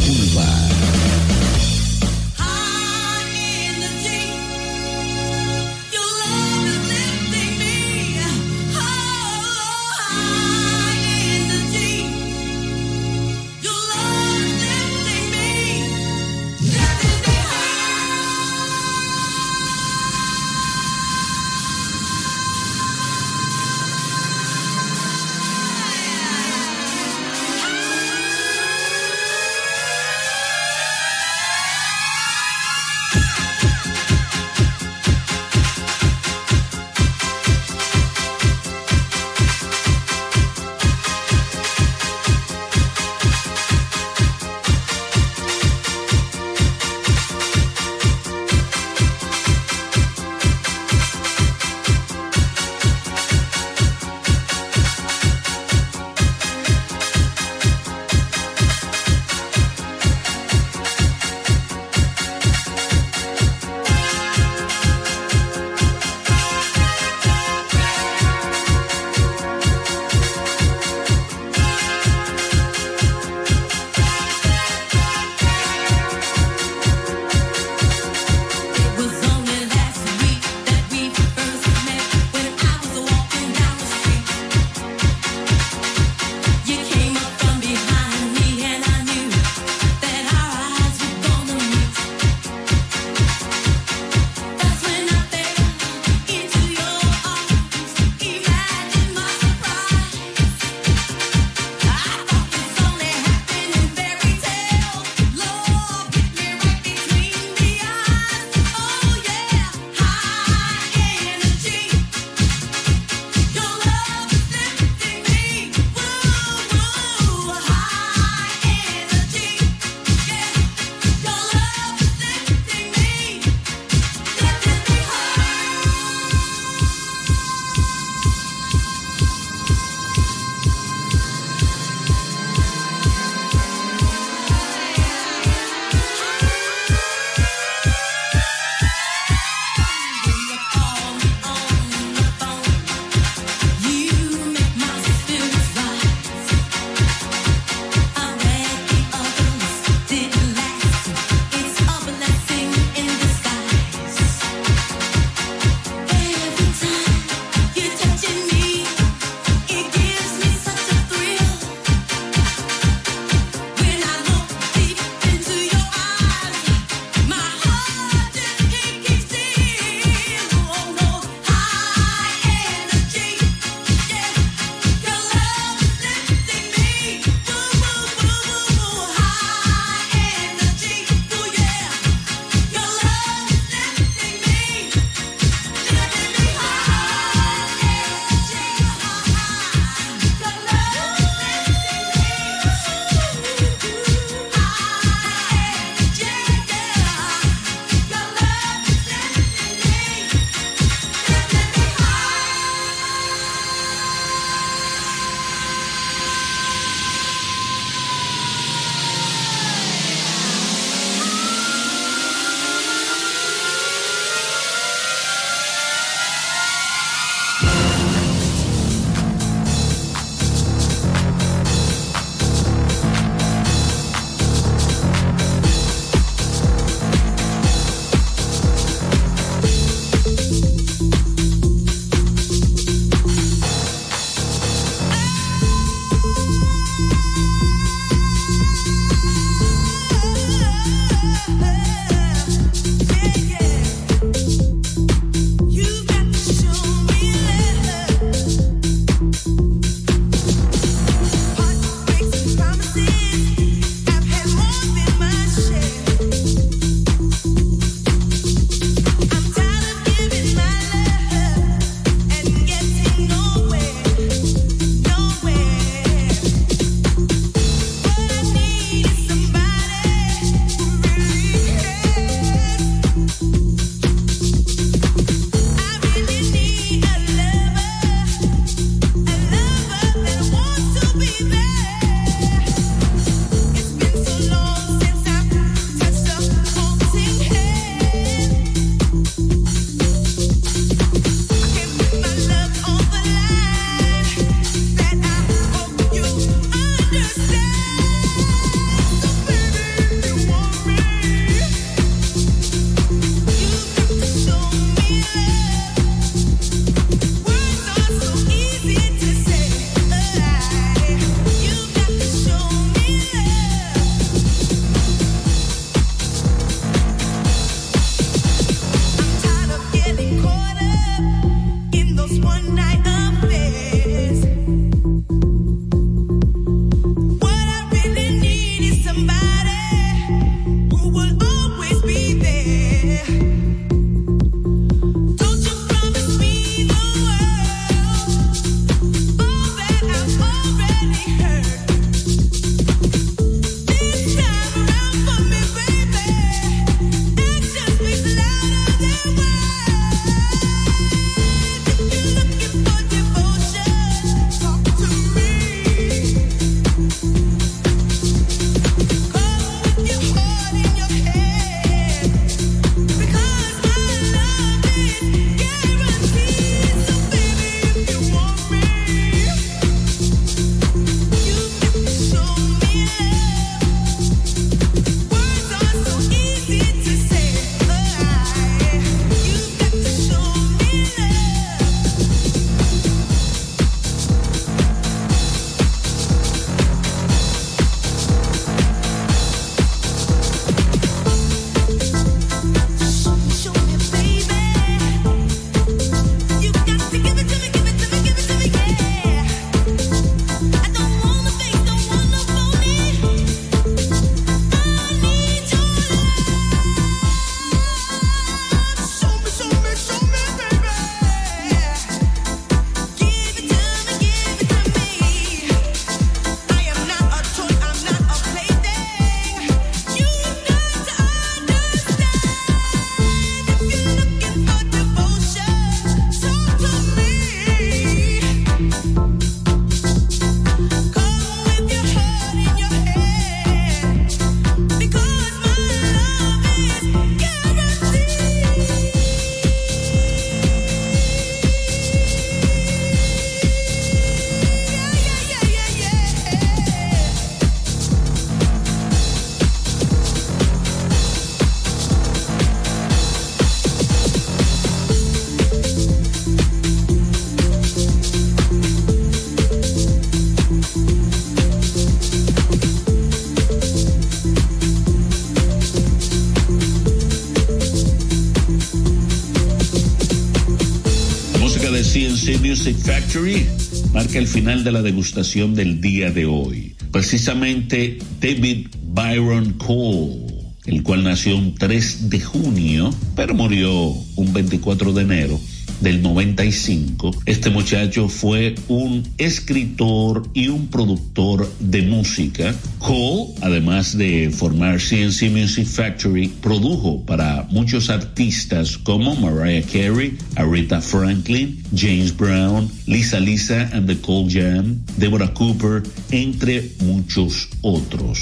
vulva. 472.91 473.03
Factory 473.03 473.65
marca 474.13 474.37
el 474.37 474.47
final 474.47 474.83
de 474.83 474.91
la 474.91 475.01
degustación 475.01 475.75
del 475.75 476.01
día 476.01 476.31
de 476.31 476.45
hoy. 476.45 476.95
Precisamente 477.11 478.17
David 478.41 478.87
Byron 479.03 479.73
Cole, 479.73 480.47
el 480.85 481.03
cual 481.03 481.23
nació 481.23 481.55
un 481.55 481.75
3 481.75 482.29
de 482.29 482.39
junio, 482.39 483.13
pero 483.35 483.53
murió 483.53 483.91
un 484.35 484.53
24 484.53 485.13
de 485.13 485.21
enero 485.21 485.59
del 486.01 486.21
95. 486.21 487.31
Este 487.45 487.69
muchacho 487.69 488.27
fue 488.27 488.75
un 488.89 489.23
escritor 489.37 490.43
y 490.53 490.67
un 490.67 490.87
productor 490.87 491.71
de 491.79 492.01
música. 492.01 492.75
Cole, 493.03 493.53
además 493.61 494.17
de 494.17 494.49
formar 494.49 494.97
CNC 494.97 495.51
Music 495.51 495.85
Factory, 495.85 496.47
produjo 496.47 497.25
para 497.25 497.67
muchos 497.69 498.09
artistas 498.09 498.97
como 498.97 499.35
Mariah 499.35 499.85
Carey, 499.85 500.37
Aretha 500.55 501.01
Franklin, 501.01 501.83
James 501.93 502.35
Brown, 502.35 502.89
Lisa 503.05 503.41
Lisa 503.41 503.89
and 503.91 504.07
the 504.07 504.15
Cold 504.21 504.49
Jam, 504.49 505.03
Deborah 505.17 505.53
Cooper, 505.53 506.01
entre 506.31 506.91
muchos 507.01 507.67
otros. 507.81 508.39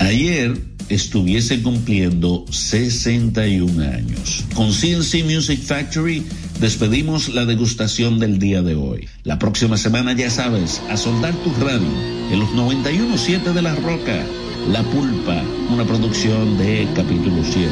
Ayer 0.00 0.58
estuviese 0.88 1.62
cumpliendo 1.62 2.44
61 2.50 3.82
años. 3.82 4.44
Con 4.54 4.72
CNC 4.72 5.24
Music 5.24 5.60
Factory 5.62 6.24
despedimos 6.60 7.28
la 7.28 7.44
degustación 7.44 8.18
del 8.18 8.38
día 8.38 8.62
de 8.62 8.74
hoy. 8.74 9.08
La 9.24 9.38
próxima 9.38 9.76
semana, 9.76 10.12
ya 10.12 10.30
sabes, 10.30 10.80
a 10.90 10.96
soldar 10.96 11.34
tu 11.42 11.52
radio 11.54 11.88
en 12.30 12.38
los 12.38 12.48
91.7 12.50 13.52
de 13.52 13.62
La 13.62 13.74
Roca. 13.74 14.24
La 14.70 14.82
Pulpa, 14.82 15.42
una 15.70 15.84
producción 15.84 16.56
de 16.56 16.88
capítulo 16.94 17.42
7. 17.44 17.68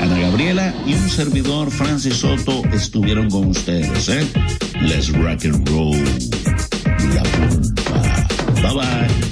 Ana 0.00 0.18
Gabriela 0.18 0.74
y 0.86 0.94
un 0.94 1.10
servidor, 1.10 1.70
Francis 1.70 2.14
Soto, 2.14 2.62
estuvieron 2.72 3.28
con 3.28 3.48
ustedes, 3.48 4.08
¿eh? 4.08 4.26
Let's 4.80 5.12
rock 5.12 5.44
and 5.44 5.68
roll. 5.68 5.98
La 7.14 7.22
Pulpa. 7.22 8.28
Bye 8.62 8.74
bye. 8.74 9.29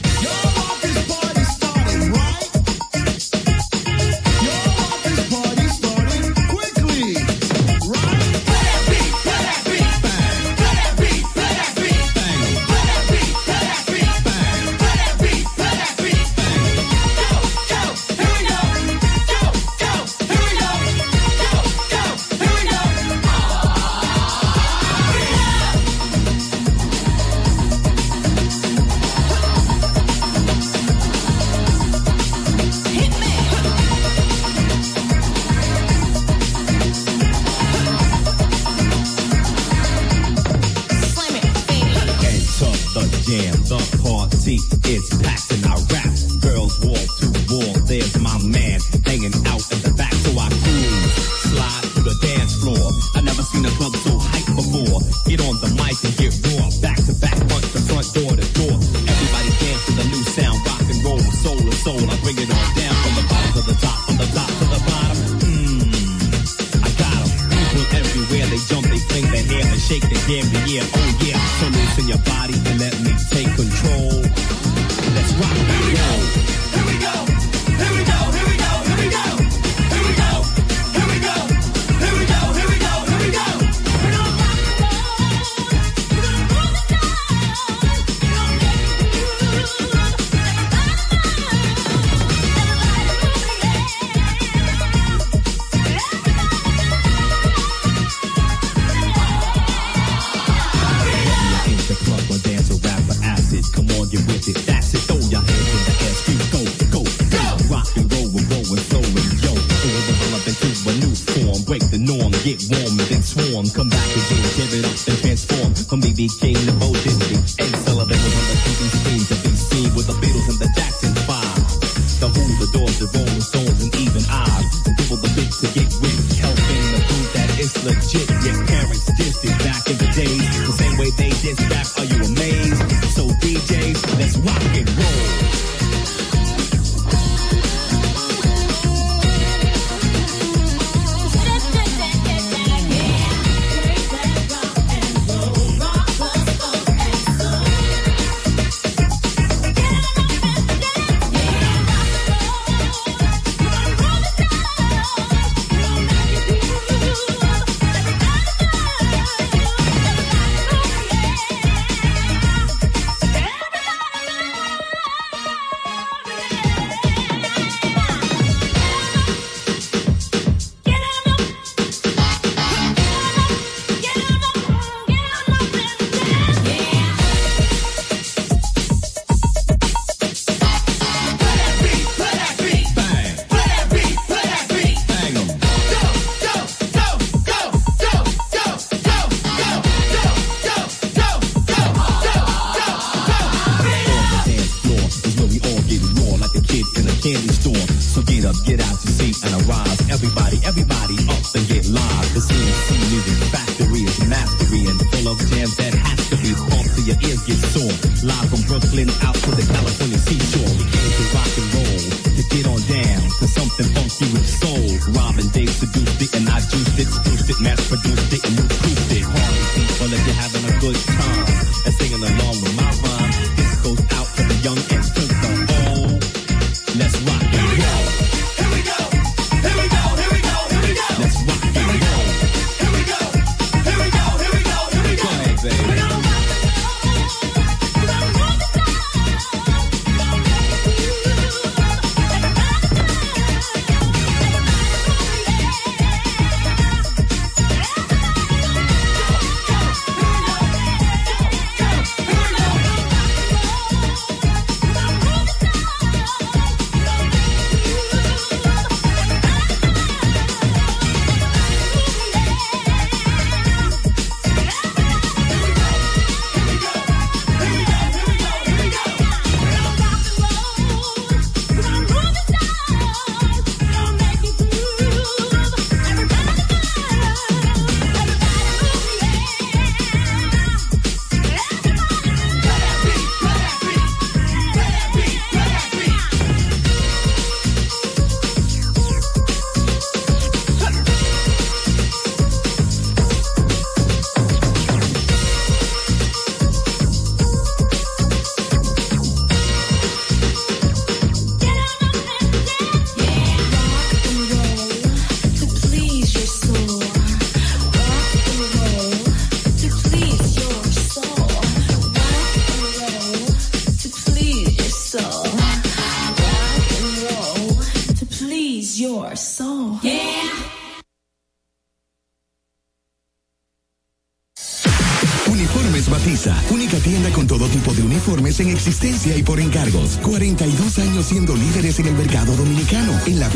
Ears. 207.79 208.25
Live 208.25 208.49
from 208.51 208.63
Brooklyn 208.67 209.09
out 209.23 209.35
to 209.35 209.51
the 209.55 209.63
California 209.63 210.19
seashore. 210.19 210.73
We 210.79 210.85
came 210.91 211.13
to 211.15 211.25
rock 211.35 211.53
and 211.59 211.69
roll, 211.75 212.01
to 212.35 212.43
get 212.51 212.65
on 212.67 212.81
down 212.91 213.23
to 213.39 213.47
something 213.47 213.89
funky 213.95 214.27
with 214.35 214.47
soul. 214.47 214.89
Robin 215.15 215.47
Dave 215.55 215.71
seduced 215.71 216.21
it 216.23 216.31
and 216.35 216.49
I 216.49 216.59
juiced 216.61 216.99
it, 216.99 217.09
spruced 217.09 217.51
it, 217.51 217.59
mass 217.61 217.81
produced 217.89 218.33
it 218.33 218.43
and 218.47 218.55
you 218.59 218.65
proofed 218.67 219.13
it. 219.15 219.25
Party 219.25 219.63
people 219.79 220.09
if 220.13 220.23
you're 220.27 220.41
having 220.43 220.65
a 220.67 220.75
good 220.81 220.99
time 220.99 221.47
and 221.87 221.95
singing 221.95 222.23
along 222.23 222.57
with 222.63 222.75
my 222.75 222.91
rhyme. 223.05 223.35
This 223.57 223.73
goes 223.87 224.01
out 224.19 224.29
to 224.37 224.43
the 224.43 224.59
young 224.67 224.81
and 224.91 225.05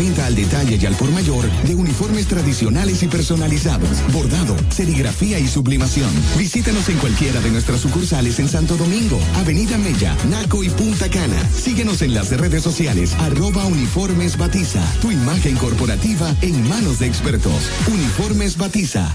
venta 0.03 0.27
al 0.27 0.35
detalle 0.35 0.79
y 0.83 0.87
al 0.87 0.97
por 0.97 1.09
mayor 1.13 1.49
de 1.63 1.77
uniformes 1.77 2.27
tradicionales 2.27 3.05
y 3.05 3.07
personalizados, 3.07 3.89
bordado, 4.13 4.57
serigrafía 4.71 5.39
y 5.39 5.47
sublimación. 5.47 6.11
Visítanos 6.37 6.89
en 6.89 6.97
cualquiera 6.99 7.41
de 7.41 7.51
nuestras 7.53 7.81
sucursales 7.81 8.41
en 8.41 8.49
Santo 8.49 8.77
Domingo, 8.77 9.21
Avenida 9.37 9.79
Mella, 9.79 10.17
Naco 10.29 10.65
y 10.65 10.71
Punta 10.71 11.09
Cana. 11.09 11.37
Síguenos 11.57 12.03
en 12.03 12.15
las 12.15 12.31
redes 12.31 12.65
sociales, 12.65 13.15
arroba 13.21 13.65
Uniformes 13.67 14.37
Batiza, 14.37 14.83
tu 15.01 15.13
imagen 15.13 15.55
corporativa 15.57 16.35
en 16.43 16.69
manos 16.69 16.99
de 16.99 17.07
expertos. 17.07 17.71
Uniformes 17.87 18.57
Batiza. 18.57 19.15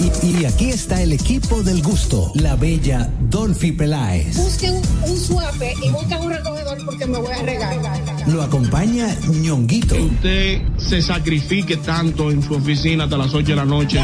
Y, 0.00 0.26
y- 0.26 0.40
y 0.40 0.44
aquí 0.46 0.70
está 0.70 1.00
el 1.00 1.12
equipo 1.12 1.62
del 1.62 1.80
gusto, 1.82 2.32
la 2.34 2.56
bella 2.56 3.08
Dolphy 3.30 3.70
Peláez. 3.72 4.36
Busquen 4.36 4.74
un 5.06 5.16
suave 5.16 5.74
y 5.80 5.90
busquen 5.90 6.18
un 6.22 6.30
recogedor 6.32 6.78
porque 6.84 7.06
me 7.06 7.18
voy 7.18 7.32
a 7.32 7.42
regar. 7.42 7.76
Lo 8.32 8.42
acompaña 8.42 9.06
ñonguito. 9.40 9.94
usted 9.96 10.60
se 10.76 11.00
sacrifique 11.00 11.76
tanto 11.76 12.30
en 12.30 12.42
su 12.42 12.54
oficina 12.54 13.04
hasta 13.04 13.16
las 13.16 13.32
8 13.32 13.46
de 13.46 13.56
la 13.56 13.64
noche. 13.64 14.00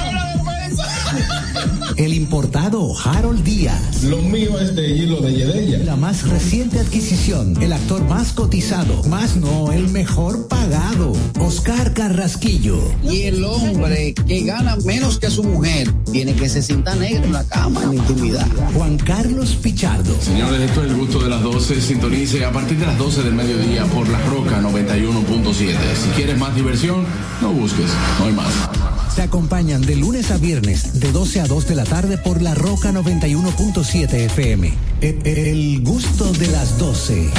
El 2.03 2.15
importado 2.15 2.93
Harold 2.99 3.45
Díaz. 3.45 4.03
Lo 4.03 4.20
mío 4.23 4.59
es 4.59 4.74
de 4.74 4.89
hilo 4.89 5.20
de 5.20 5.35
Yedella. 5.35 5.85
La 5.85 5.95
más 5.95 6.29
reciente 6.29 6.81
adquisición, 6.81 7.57
el 7.62 7.73
actor 7.73 8.05
más 8.09 8.33
cotizado, 8.33 9.05
más 9.05 9.37
no 9.37 9.70
el 9.70 9.87
mejor 9.89 10.49
pagado, 10.49 11.12
Oscar 11.39 11.95
Carrasquillo. 11.95 12.83
Y 13.05 13.23
el 13.23 13.45
hombre 13.45 14.15
que 14.15 14.41
gana 14.41 14.74
menos 14.85 15.20
que 15.20 15.31
su 15.31 15.45
mujer 15.45 15.93
tiene 16.11 16.35
que 16.35 16.49
se 16.49 16.61
sienta 16.61 16.97
negro 16.97 17.23
en 17.23 17.35
la 17.35 17.45
cama, 17.45 17.85
en 17.85 17.91
la 17.91 17.95
intimidad. 17.95 18.49
Juan 18.74 18.97
Carlos 18.97 19.57
Pichardo. 19.62 20.20
Señores, 20.20 20.61
esto 20.61 20.83
es 20.83 20.91
el 20.91 20.97
gusto 20.97 21.20
de 21.20 21.31
las 21.31 21.41
12. 21.45 21.81
Sintonice 21.81 22.45
a 22.45 22.51
partir 22.51 22.81
de 22.81 22.87
las 22.87 22.99
12 22.99 23.23
del 23.23 23.35
mediodía 23.35 23.85
por 23.85 24.09
La 24.09 24.19
Roca 24.23 24.61
91.7. 24.61 25.55
Si 25.55 26.09
quieres 26.16 26.37
más 26.37 26.53
diversión, 26.57 27.05
no 27.41 27.53
busques, 27.53 27.93
no 28.19 28.24
hay 28.24 28.33
más. 28.33 28.81
Te 29.14 29.20
acompañan 29.22 29.82
de 29.82 29.94
lunes 29.97 30.30
a 30.30 30.39
viernes 30.39 30.98
de 30.98 31.12
12 31.12 31.40
a 31.40 31.47
2 31.47 31.68
de 31.68 31.74
la 31.74 31.84
tarde 31.84 32.16
por 32.16 32.40
La 32.40 32.55
Roca 32.55 32.93
91.7 32.93 34.10
FM. 34.10 34.72
El, 35.02 35.26
el 35.26 35.82
gusto 35.82 36.32
de 36.32 36.47
las 36.48 36.78
12. 36.78 37.30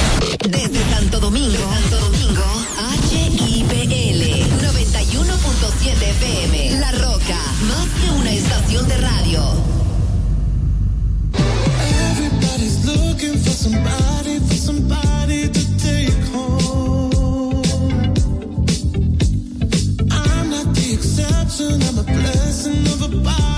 Desde 0.48 0.90
Santo 0.90 1.18
Domingo, 1.18 1.58
Santo 1.58 1.98
Domingo, 1.98 2.42
HIPL 3.10 4.22
91.7 4.62 6.02
FM. 6.02 6.78
La 6.78 6.92
Roca, 6.92 7.38
más 7.66 7.88
que 8.00 8.10
una 8.20 8.30
estación 8.30 8.86
de 8.86 8.96
radio. 8.98 9.42
Everybody's 12.12 12.84
looking 12.84 13.36
for 13.42 13.52
somebody, 13.52 14.38
for 14.38 14.56
somebody 14.56 15.48
to 15.48 15.76
take 15.78 16.12
home. 16.32 16.63
Bye. 23.22 23.53